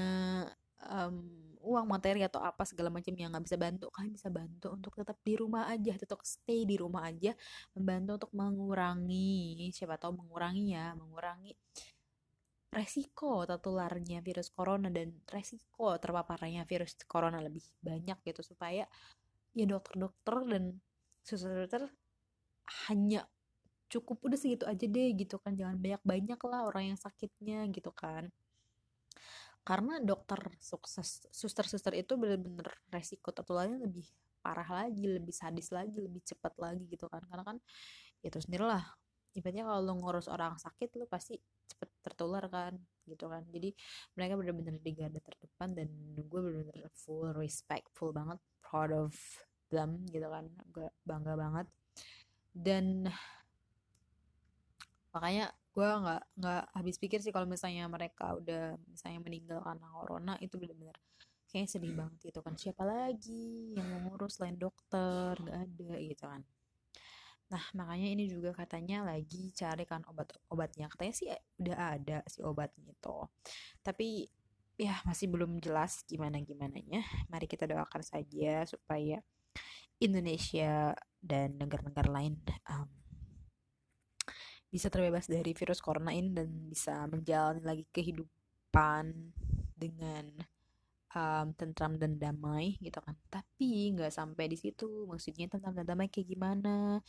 um, 0.86 1.26
uang 1.60 1.86
materi 1.86 2.24
atau 2.24 2.40
apa 2.40 2.64
segala 2.64 2.88
macam 2.88 3.12
yang 3.12 3.30
nggak 3.30 3.44
bisa 3.44 3.58
bantu 3.60 3.86
kalian 3.92 4.12
bisa 4.16 4.32
bantu 4.32 4.68
untuk 4.72 4.92
tetap 4.96 5.20
di 5.20 5.34
rumah 5.36 5.68
aja 5.68 5.92
tetap 6.00 6.24
stay 6.24 6.64
di 6.64 6.80
rumah 6.80 7.04
aja 7.04 7.36
membantu 7.76 8.10
untuk 8.24 8.32
mengurangi 8.32 9.68
siapa 9.70 10.00
tahu 10.00 10.24
mengurangi 10.24 10.72
ya 10.72 10.96
mengurangi 10.96 11.52
resiko 12.70 13.44
tertularnya 13.44 14.22
virus 14.22 14.48
corona 14.54 14.88
dan 14.88 15.10
resiko 15.28 15.98
terpaparnya 16.00 16.64
virus 16.64 16.96
corona 17.04 17.42
lebih 17.42 17.62
banyak 17.82 18.18
gitu 18.24 18.40
supaya 18.46 18.86
ya 19.52 19.66
dokter-dokter 19.66 20.46
dan 20.46 20.78
suster-suster 21.26 21.90
hanya 22.88 23.26
cukup 23.90 24.22
udah 24.22 24.38
segitu 24.38 24.64
aja 24.64 24.86
deh 24.86 25.08
gitu 25.18 25.36
kan. 25.42 25.52
Jangan 25.58 25.76
banyak-banyak 25.76 26.40
lah 26.46 26.60
orang 26.70 26.94
yang 26.94 26.98
sakitnya 26.98 27.66
gitu 27.74 27.90
kan. 27.90 28.30
Karena 29.66 30.00
dokter 30.00 30.40
sukses 30.56 31.26
suster-suster 31.28 31.92
itu 31.98 32.16
bener-bener 32.16 32.70
resiko 32.88 33.34
tertularnya 33.34 33.82
lebih 33.82 34.06
parah 34.40 34.64
lagi 34.64 35.04
lebih 35.04 35.36
sadis 35.36 35.68
lagi 35.68 36.00
lebih 36.00 36.22
cepat 36.24 36.56
lagi 36.56 36.86
gitu 36.88 37.10
kan. 37.10 37.20
Karena 37.26 37.44
kan 37.44 37.56
ya 38.24 38.30
terus 38.32 38.46
sendiri 38.48 38.64
lah 38.64 38.86
ibaratnya 39.34 39.66
kalau 39.66 39.80
lo 39.84 39.92
ngurus 39.98 40.26
orang 40.26 40.58
sakit 40.58 40.96
lo 40.98 41.06
pasti 41.06 41.38
cepet 41.70 41.90
tertular 42.02 42.46
kan 42.48 42.74
gitu 43.04 43.26
kan. 43.28 43.44
Jadi 43.50 43.74
mereka 44.16 44.34
bener-bener 44.38 44.76
di 44.80 44.92
garda 44.96 45.20
terdepan 45.20 45.68
dan 45.76 45.88
gue 46.16 46.40
bener-bener 46.40 46.88
full 46.94 47.30
respectful 47.36 48.14
banget 48.14 48.38
proud 48.64 48.90
of 48.94 49.14
them 49.68 50.02
gitu 50.10 50.26
kan. 50.26 50.48
Gue 50.72 50.88
bangga 51.04 51.34
banget. 51.36 51.66
Dan 52.50 53.06
makanya 55.10 55.50
gue 55.70 55.86
nggak 55.86 56.22
nggak 56.38 56.64
habis 56.74 56.96
pikir 56.98 57.18
sih 57.22 57.30
kalau 57.30 57.46
misalnya 57.46 57.86
mereka 57.86 58.34
udah 58.34 58.74
misalnya 58.90 59.20
meninggal 59.22 59.58
karena 59.62 59.86
corona 59.94 60.34
itu 60.42 60.58
benar-benar 60.58 60.98
kayak 61.50 61.66
sedih 61.66 61.94
banget 61.98 62.30
gitu 62.30 62.40
kan. 62.46 62.54
Siapa 62.54 62.86
lagi 62.86 63.74
yang 63.74 64.06
ngurus 64.06 64.38
selain 64.38 64.54
dokter? 64.54 65.34
Nggak 65.38 65.58
ada 65.66 65.90
gitu 65.98 66.24
kan. 66.26 66.42
Nah 67.50 67.64
makanya 67.74 68.08
ini 68.14 68.30
juga 68.30 68.54
katanya 68.54 69.02
lagi 69.02 69.50
cari 69.50 69.82
kan 69.82 70.06
obat-obatnya 70.06 70.86
katanya 70.86 71.14
sih 71.14 71.26
udah 71.58 71.78
ada 71.98 72.18
si 72.30 72.38
obatnya 72.46 72.94
itu. 72.94 73.18
Tapi 73.82 74.30
ya 74.78 74.96
masih 75.04 75.28
belum 75.28 75.60
jelas 75.60 76.08
gimana 76.08 76.40
gimana 76.40 76.80
nya 76.88 77.04
mari 77.28 77.44
kita 77.44 77.68
doakan 77.68 78.00
saja 78.00 78.64
supaya 78.64 79.20
Indonesia 80.00 80.96
dan 81.20 81.60
negara-negara 81.60 82.08
lain 82.08 82.40
um, 82.64 82.88
bisa 84.70 84.86
terbebas 84.86 85.26
dari 85.26 85.50
virus 85.50 85.82
corona 85.82 86.14
ini 86.14 86.30
dan 86.30 86.48
bisa 86.70 87.04
menjalani 87.10 87.62
lagi 87.66 87.84
kehidupan 87.90 89.04
dengan 89.74 90.24
um, 91.14 91.50
tentram 91.58 91.98
dan 91.98 92.16
damai 92.18 92.78
gitu 92.78 92.98
kan. 93.02 93.14
Tapi 93.28 93.94
nggak 93.94 94.12
sampai 94.14 94.46
di 94.50 94.56
situ. 94.58 95.06
Maksudnya 95.10 95.50
tentram 95.50 95.74
dan 95.74 95.86
damai 95.86 96.06
kayak 96.06 96.28
gimana? 96.30 97.02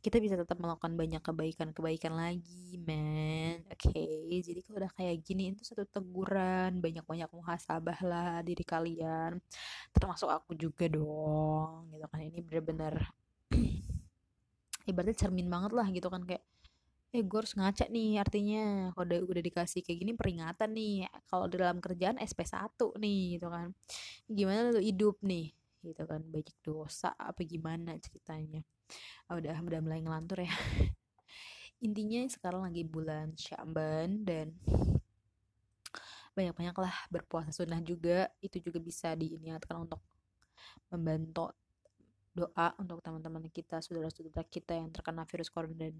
Kita 0.00 0.20
bisa 0.20 0.36
tetap 0.36 0.60
melakukan 0.60 0.92
banyak 0.94 1.22
kebaikan-kebaikan 1.24 2.12
lagi 2.16 2.76
men. 2.80 3.64
Oke 3.72 3.92
okay? 3.92 4.40
jadi 4.44 4.60
kalau 4.64 4.78
udah 4.84 4.92
kayak 4.92 5.16
gini 5.24 5.56
itu 5.56 5.62
satu 5.64 5.88
teguran. 5.88 6.78
Banyak-banyak 6.84 7.28
muhasabah 7.32 7.98
lah 8.04 8.32
diri 8.44 8.64
kalian. 8.64 9.40
Termasuk 9.92 10.28
aku 10.28 10.52
juga 10.56 10.88
dong 10.90 11.88
gitu 11.92 12.06
kan. 12.08 12.20
Ini 12.20 12.40
bener-bener 12.44 12.94
ibaratnya 14.90 15.16
cermin 15.16 15.48
banget 15.50 15.72
lah 15.74 15.86
gitu 15.90 16.08
kan 16.12 16.22
kayak 16.22 16.44
eh 17.14 17.22
gue 17.22 17.38
harus 17.38 17.54
ngaca 17.54 17.86
nih 17.86 18.18
artinya 18.18 18.90
kalau 18.92 19.06
udah, 19.30 19.42
dikasih 19.42 19.80
kayak 19.86 19.98
gini 20.02 20.12
peringatan 20.18 20.70
nih 20.74 21.06
kalau 21.30 21.46
dalam 21.46 21.78
kerjaan 21.78 22.18
SP1 22.18 22.74
nih 22.98 23.38
gitu 23.38 23.48
kan. 23.50 23.70
Gimana 24.26 24.74
lu 24.74 24.82
hidup 24.82 25.16
nih 25.22 25.54
gitu 25.86 26.02
kan. 26.04 26.20
Banyak 26.26 26.56
dosa 26.66 27.14
apa 27.14 27.40
gimana 27.46 27.94
ceritanya. 28.02 28.62
Oh, 29.30 29.38
udah 29.38 29.58
udah 29.62 29.80
mulai 29.82 30.02
ngelantur 30.02 30.42
ya. 30.42 30.50
Intinya 31.86 32.24
sekarang 32.26 32.64
lagi 32.64 32.82
bulan 32.82 33.36
Syaban 33.36 34.24
dan 34.24 34.56
banyak-banyak 36.36 36.76
lah 36.76 36.94
berpuasa 37.08 37.50
sunnah 37.54 37.80
juga. 37.80 38.28
Itu 38.42 38.60
juga 38.60 38.82
bisa 38.82 39.14
diingatkan 39.16 39.88
untuk 39.88 40.02
membantu 40.92 41.54
doa 42.36 42.76
untuk 42.76 43.00
teman-teman 43.00 43.48
kita 43.48 43.80
saudara-saudara 43.80 44.44
kita 44.44 44.76
yang 44.76 44.92
terkena 44.92 45.24
virus 45.24 45.48
corona 45.48 45.72
dan 45.72 45.96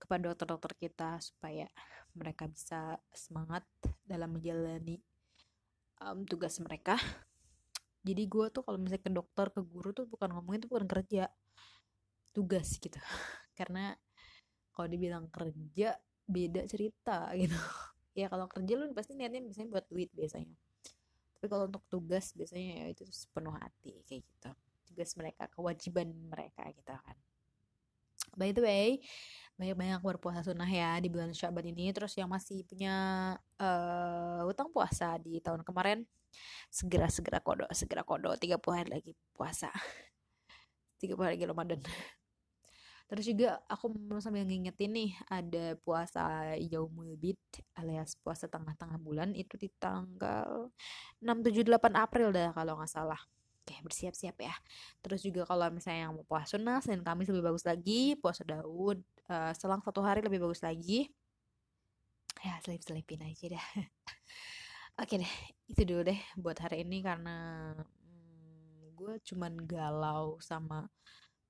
kepada 0.00 0.32
dokter-dokter 0.32 0.72
kita 0.76 1.20
supaya 1.22 1.68
mereka 2.16 2.50
bisa 2.50 2.98
semangat 3.14 3.62
dalam 4.02 4.34
menjalani 4.34 4.98
um, 6.02 6.26
tugas 6.26 6.58
mereka. 6.58 6.98
Jadi 8.00 8.22
gue 8.26 8.46
tuh 8.48 8.64
kalau 8.64 8.80
misalnya 8.80 9.04
ke 9.04 9.12
dokter 9.12 9.46
ke 9.52 9.60
guru 9.60 9.92
tuh 9.92 10.08
bukan 10.08 10.32
ngomongin 10.32 10.64
tuh 10.64 10.70
bukan 10.72 10.86
kerja 10.88 11.28
tugas 12.32 12.80
gitu. 12.80 12.96
Karena 13.58 13.92
kalau 14.72 14.88
dibilang 14.88 15.28
kerja 15.28 15.94
beda 16.24 16.64
cerita 16.66 17.30
gitu. 17.40 17.56
Ya 18.16 18.26
kalau 18.26 18.50
kerja 18.50 18.72
lu 18.74 18.90
pasti 18.96 19.14
niatnya 19.14 19.44
biasanya 19.44 19.68
buat 19.70 19.86
duit 19.86 20.10
biasanya. 20.16 20.56
Tapi 21.38 21.46
kalau 21.46 21.68
untuk 21.70 21.84
tugas 21.88 22.32
biasanya 22.34 22.84
ya 22.84 22.86
itu 22.92 23.04
sepenuh 23.08 23.54
hati 23.54 24.02
kayak 24.08 24.24
gitu. 24.26 24.50
Tugas 24.90 25.14
mereka 25.14 25.46
kewajiban 25.52 26.10
mereka 26.26 26.66
gitu 26.74 26.90
kan 26.90 27.16
by 28.38 28.50
the 28.54 28.62
way 28.62 29.00
banyak-banyak 29.60 30.00
berpuasa 30.00 30.40
sunnah 30.40 30.64
ya 30.64 30.96
di 31.04 31.12
bulan 31.12 31.36
Syaban 31.36 31.68
ini. 31.68 31.92
Terus 31.92 32.16
yang 32.16 32.32
masih 32.32 32.64
punya 32.64 32.96
uh, 33.60 34.48
utang 34.48 34.72
puasa 34.72 35.20
di 35.20 35.36
tahun 35.44 35.60
kemarin 35.60 36.08
segera 36.72 37.12
segera 37.12 37.44
kodo 37.44 37.68
segera 37.76 38.00
kodo. 38.00 38.32
30 38.32 38.56
hari 38.72 38.88
lagi 38.88 39.12
puasa. 39.36 39.68
30 41.04 41.12
hari 41.20 41.36
lagi 41.36 41.44
Ramadan. 41.44 41.80
Terus 43.12 43.26
juga 43.26 43.60
aku 43.68 43.92
sambil 44.22 44.48
ngingetin 44.48 44.96
nih 44.96 45.10
ada 45.28 45.76
puasa 45.82 46.54
Yaumul 46.56 47.18
Bid 47.18 47.42
alias 47.74 48.14
puasa 48.22 48.46
tengah-tengah 48.46 49.02
bulan 49.02 49.34
itu 49.34 49.58
di 49.58 49.66
tanggal 49.82 50.70
6 51.18 51.26
7 51.26 51.66
8 51.66 51.90
April 51.98 52.30
dah 52.30 52.54
kalau 52.54 52.78
nggak 52.78 52.86
salah 52.86 53.18
Oke, 53.60 53.76
bersiap-siap 53.84 54.36
ya. 54.40 54.54
Terus 55.04 55.20
juga 55.20 55.44
kalau 55.44 55.68
misalnya 55.68 56.08
yang 56.08 56.16
mau 56.16 56.24
puasa 56.24 56.56
sunnah, 56.56 56.80
Senin 56.80 57.04
Kamis 57.04 57.28
lebih 57.28 57.52
bagus 57.52 57.64
lagi. 57.68 58.16
Puasa 58.16 58.42
Daud, 58.42 58.98
uh, 59.28 59.52
selang 59.54 59.84
satu 59.84 60.00
hari 60.00 60.24
lebih 60.24 60.40
bagus 60.42 60.64
lagi. 60.64 61.12
Ya, 62.40 62.56
selip-selipin 62.64 63.20
aja 63.20 63.46
dah. 63.52 63.66
Oke 65.00 65.20
deh, 65.20 65.34
itu 65.68 65.82
dulu 65.86 66.02
deh 66.08 66.20
buat 66.40 66.56
hari 66.60 66.82
ini 66.82 67.00
karena 67.04 67.72
hmm, 67.76 68.96
gue 68.96 69.14
cuman 69.22 69.54
galau 69.64 70.36
sama 70.44 70.88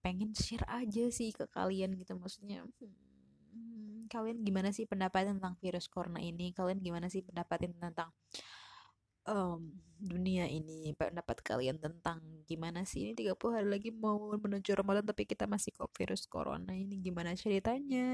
pengen 0.00 0.32
share 0.32 0.64
aja 0.68 1.12
sih 1.12 1.34
ke 1.34 1.44
kalian 1.52 1.92
gitu 1.98 2.16
maksudnya 2.16 2.64
hmm, 3.52 4.08
kalian 4.08 4.40
gimana 4.40 4.72
sih 4.72 4.88
pendapat 4.88 5.28
tentang 5.28 5.58
virus 5.60 5.90
corona 5.92 6.22
ini 6.24 6.56
kalian 6.56 6.80
gimana 6.80 7.12
sih 7.12 7.20
pendapat 7.20 7.68
tentang 7.68 8.08
um, 9.28 9.80
dunia 10.00 10.48
ini 10.48 10.96
pendapat 10.96 11.44
kalian 11.44 11.76
tentang 11.76 12.24
gimana 12.48 12.88
sih 12.88 13.04
ini 13.04 13.12
30 13.12 13.36
hari 13.52 13.68
lagi 13.68 13.90
mau 13.92 14.32
menuju 14.32 14.72
Ramadan 14.72 15.04
tapi 15.04 15.28
kita 15.28 15.44
masih 15.44 15.76
kok 15.76 15.92
virus 15.92 16.24
corona 16.24 16.72
ini 16.72 16.96
gimana 17.04 17.36
ceritanya? 17.36 18.08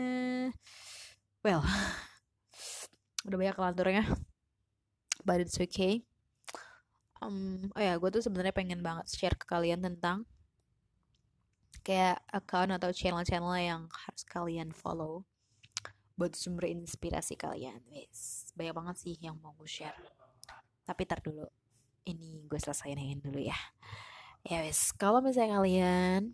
Well 1.46 1.62
udah 3.26 3.38
banyak 3.38 3.54
kelanturnya 3.54 4.04
but 5.22 5.38
it's 5.38 5.58
okay. 5.62 6.02
Um, 7.22 7.70
oh 7.78 7.82
ya 7.82 7.96
gue 7.96 8.10
tuh 8.10 8.22
sebenarnya 8.22 8.52
pengen 8.52 8.82
banget 8.82 9.06
share 9.08 9.38
ke 9.38 9.46
kalian 9.46 9.80
tentang 9.80 10.26
kayak 11.86 12.18
account 12.34 12.74
atau 12.74 12.90
channel-channel 12.90 13.54
yang 13.62 13.82
harus 13.86 14.26
kalian 14.26 14.74
follow 14.74 15.22
buat 16.18 16.34
sumber 16.34 16.66
inspirasi 16.66 17.38
kalian. 17.38 17.78
Wes 17.94 18.50
banyak 18.58 18.74
banget 18.74 18.96
sih 18.98 19.14
yang 19.22 19.38
mau 19.38 19.54
gue 19.54 19.70
share 19.70 19.94
tapi 20.86 21.02
tar 21.04 21.20
dulu. 21.20 21.44
Ini 22.06 22.46
gue 22.46 22.58
selesaiin 22.58 22.96
yang 22.96 23.20
dulu 23.20 23.42
ya. 23.42 23.58
Ya 24.46 24.62
wes 24.62 24.94
kalau 24.94 25.18
misalnya 25.18 25.58
kalian 25.58 26.30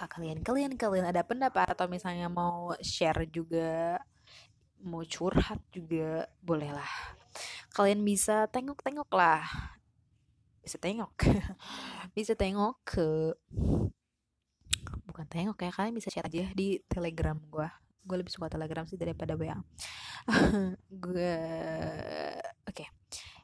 ah, 0.00 0.08
kalian 0.08 0.40
kalian 0.40 0.72
kalian 0.80 1.06
ada 1.12 1.20
pendapat 1.20 1.76
atau 1.76 1.84
misalnya 1.86 2.32
mau 2.32 2.72
share 2.80 3.28
juga 3.28 4.00
mau 4.80 5.04
curhat 5.04 5.60
juga 5.70 6.26
bolehlah. 6.40 6.88
Kalian 7.76 8.00
bisa 8.00 8.48
tengok-tengok 8.48 9.10
lah 9.12 9.44
bisa 10.64 10.80
tengok. 10.80 11.12
Bisa 12.16 12.32
tengok 12.32 12.80
ke 12.86 13.36
bukan 15.04 15.26
tengok 15.30 15.62
ya 15.62 15.70
kalian 15.70 15.94
bisa 15.94 16.10
chat 16.10 16.26
aja 16.26 16.50
di 16.58 16.82
telegram 16.90 17.38
gue 17.38 17.68
gue 18.02 18.16
lebih 18.18 18.34
suka 18.34 18.50
telegram 18.50 18.82
sih 18.82 18.98
daripada 18.98 19.38
WA 19.38 19.54
gue 21.06 21.38
oke. 22.74 22.82
Okay. 22.82 22.90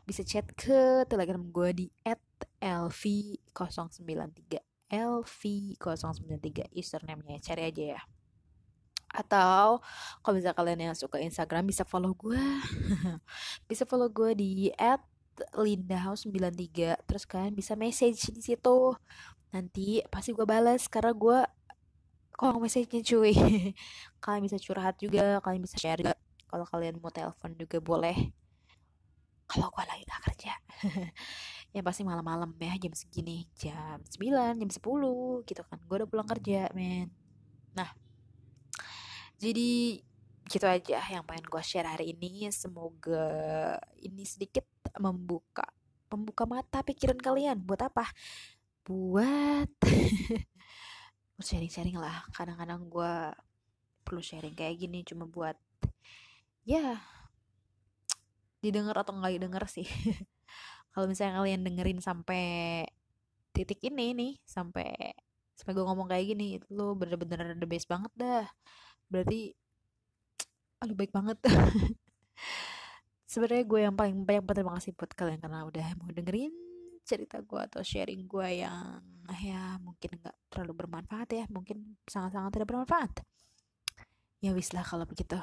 bisa 0.02 0.26
chat 0.26 0.42
ke 0.58 1.06
telegram 1.06 1.38
gue 1.54 1.70
di 1.70 1.86
at 2.02 2.18
lv093 2.58 4.58
lv093 4.90 6.74
username-nya. 6.74 7.38
Cari 7.38 7.62
aja 7.70 7.84
ya. 7.94 8.00
Atau 9.10 9.82
kalau 10.22 10.34
bisa 10.34 10.50
kalian 10.50 10.90
yang 10.90 10.96
suka 10.98 11.22
Instagram 11.22 11.66
bisa 11.66 11.86
follow 11.86 12.14
gue 12.14 12.38
bisa 13.70 13.86
follow 13.86 14.10
gue 14.10 14.34
di 14.34 14.70
at 14.74 15.02
lindahouse93 15.54 17.06
terus 17.06 17.24
kalian 17.26 17.54
bisa 17.54 17.78
message 17.78 18.34
di 18.34 18.42
situ. 18.42 18.94
Nanti 19.54 20.02
pasti 20.10 20.34
gue 20.34 20.46
balas 20.46 20.90
karena 20.90 21.14
gue 21.14 21.38
kalau 22.34 22.58
message-nya 22.58 23.04
cuy. 23.04 23.36
Kalian 24.24 24.48
bisa 24.48 24.56
curhat 24.56 24.96
juga 24.96 25.44
kalian 25.44 25.60
bisa 25.60 25.76
share 25.76 26.00
juga. 26.00 26.16
Kalau 26.48 26.64
kalian 26.64 26.96
mau 26.98 27.12
telepon 27.12 27.52
juga 27.54 27.78
boleh 27.84 28.32
kalau 29.50 29.66
gue 29.74 29.84
lagi 29.84 30.04
gak 30.06 30.22
kerja. 30.30 30.54
Ya 31.70 31.86
pasti 31.86 32.02
malam-malam 32.02 32.50
ya 32.58 32.74
jam 32.82 32.90
segini 32.98 33.46
jam 33.54 34.02
9 34.02 34.58
jam 34.58 34.70
10 34.74 35.46
gitu 35.46 35.62
kan. 35.62 35.78
Gue 35.86 36.02
udah 36.02 36.08
pulang 36.10 36.26
kerja 36.26 36.66
men. 36.74 37.14
Nah 37.78 37.86
jadi 39.38 40.02
gitu 40.50 40.66
aja 40.66 40.98
yang 41.14 41.22
pengen 41.22 41.46
gue 41.46 41.62
share 41.62 41.86
hari 41.86 42.10
ini. 42.10 42.50
Semoga 42.50 43.78
ini 44.02 44.26
sedikit 44.26 44.66
membuka 44.98 45.62
membuka 46.10 46.42
mata 46.42 46.82
pikiran 46.82 47.22
kalian. 47.22 47.62
Buat 47.62 47.86
apa? 47.86 48.10
Buat 48.82 49.70
sharing-sharing 51.46 52.02
lah. 52.02 52.26
Kadang-kadang 52.34 52.90
gue 52.90 53.14
perlu 54.02 54.26
sharing 54.26 54.58
kayak 54.58 54.74
gini 54.74 55.06
cuma 55.06 55.22
buat 55.30 55.54
ya 56.66 56.98
didengar 58.60 58.96
atau 59.00 59.16
nggak 59.16 59.40
didengar 59.40 59.64
sih. 59.66 59.88
Kalau 60.92 61.06
misalnya 61.08 61.40
kalian 61.40 61.64
dengerin 61.64 62.00
sampai 62.00 62.84
titik 63.50 63.82
ini 63.82 64.14
nih 64.14 64.32
sampai 64.46 64.94
sampai 65.58 65.72
gue 65.76 65.84
ngomong 65.84 66.08
kayak 66.08 66.32
gini 66.32 66.56
lo 66.72 66.96
bener-bener 66.96 67.52
the 67.56 67.68
best 67.68 67.88
banget 67.88 68.12
dah. 68.16 68.46
Berarti 69.08 69.52
lo 70.86 70.94
baik 70.96 71.12
banget. 71.12 71.38
Sebenarnya 73.30 73.64
gue 73.68 73.80
yang 73.84 73.94
paling 73.94 74.26
banyak 74.26 74.44
berterima 74.44 74.74
kasih 74.80 74.96
buat 74.96 75.12
kalian 75.14 75.38
karena 75.38 75.62
udah 75.68 75.86
mau 76.00 76.10
dengerin 76.10 76.50
cerita 77.06 77.42
gue 77.42 77.60
atau 77.60 77.80
sharing 77.82 78.26
gue 78.26 78.48
yang 78.62 79.02
ya 79.40 79.78
mungkin 79.78 80.18
nggak 80.18 80.36
terlalu 80.50 80.72
bermanfaat 80.84 81.28
ya. 81.32 81.44
Mungkin 81.48 82.00
sangat-sangat 82.08 82.50
tidak 82.56 82.68
bermanfaat. 82.68 83.22
Ya 84.40 84.56
wis 84.56 84.72
lah 84.72 84.82
kalau 84.82 85.04
begitu 85.04 85.36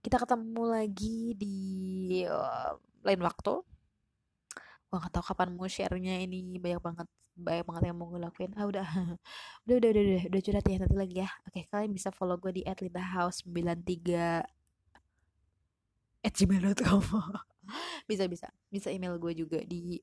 kita 0.00 0.16
ketemu 0.16 0.62
lagi 0.64 1.36
di 1.36 1.56
uh, 2.24 2.72
lain 3.04 3.20
waktu. 3.20 3.54
Gue 4.90 4.96
nggak 4.96 5.12
tahu 5.12 5.24
kapan 5.32 5.54
mau 5.54 5.68
sharenya 5.68 6.18
ini 6.24 6.56
banyak 6.58 6.80
banget 6.82 7.08
banyak 7.40 7.64
banget 7.64 7.82
yang 7.92 7.96
mau 8.00 8.08
gue 8.08 8.20
lakuin. 8.20 8.52
Ah 8.56 8.66
udah. 8.68 8.84
Udah 9.68 9.76
udah 9.76 9.90
udah 9.92 10.02
udah, 10.02 10.22
udah 10.32 10.40
curhat 10.42 10.66
ya 10.66 10.76
nanti 10.82 10.96
lagi 10.96 11.16
ya. 11.22 11.28
Oke 11.46 11.68
kalian 11.70 11.92
bisa 11.94 12.08
follow 12.10 12.40
gue 12.40 12.50
di 12.50 12.62
@lindahouse93 12.66 14.00
at 16.20 16.32
gmail.com 16.36 17.00
bisa 18.10 18.24
bisa. 18.26 18.48
Bisa 18.72 18.88
email 18.90 19.14
gue 19.20 19.32
juga 19.36 19.62
di 19.62 20.00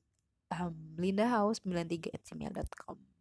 um, 0.54 0.72
lindahouse93 0.96 2.14
at 2.14 2.22
gmail.com 2.24 3.17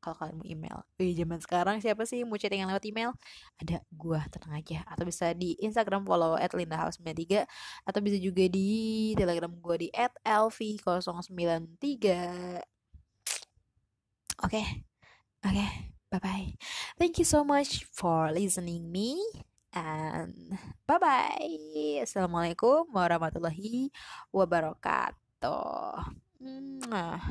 kalau 0.00 0.16
kalian 0.16 0.36
mau 0.40 0.48
email. 0.48 0.78
Wih, 0.96 1.12
zaman 1.12 1.38
sekarang 1.38 1.76
siapa 1.84 2.08
sih 2.08 2.24
mau 2.24 2.40
chatting 2.40 2.64
lewat 2.64 2.84
email? 2.88 3.12
Ada 3.60 3.84
gua, 3.92 4.24
tenang 4.32 4.58
aja. 4.58 4.80
Atau 4.88 5.04
bisa 5.04 5.30
di 5.36 5.54
Instagram 5.60 6.08
follow 6.08 6.40
at 6.40 6.56
lindahouse93 6.56 7.44
atau 7.84 8.00
bisa 8.00 8.16
juga 8.16 8.48
di 8.48 9.12
Telegram 9.14 9.52
gua 9.60 9.76
di 9.76 9.92
at 9.92 10.16
lv093. 10.24 11.92
Oke. 14.40 14.48
Okay. 14.48 14.66
Oke. 15.44 15.52
Okay. 15.52 15.70
Bye-bye. 16.10 16.58
Thank 16.98 17.22
you 17.22 17.24
so 17.24 17.46
much 17.46 17.86
for 17.86 18.34
listening 18.34 18.90
me 18.90 19.22
and 19.70 20.58
bye-bye. 20.90 22.02
Assalamualaikum 22.02 22.90
warahmatullahi 22.90 23.94
wabarakatuh. 24.34 26.02
Mwah. 26.42 27.22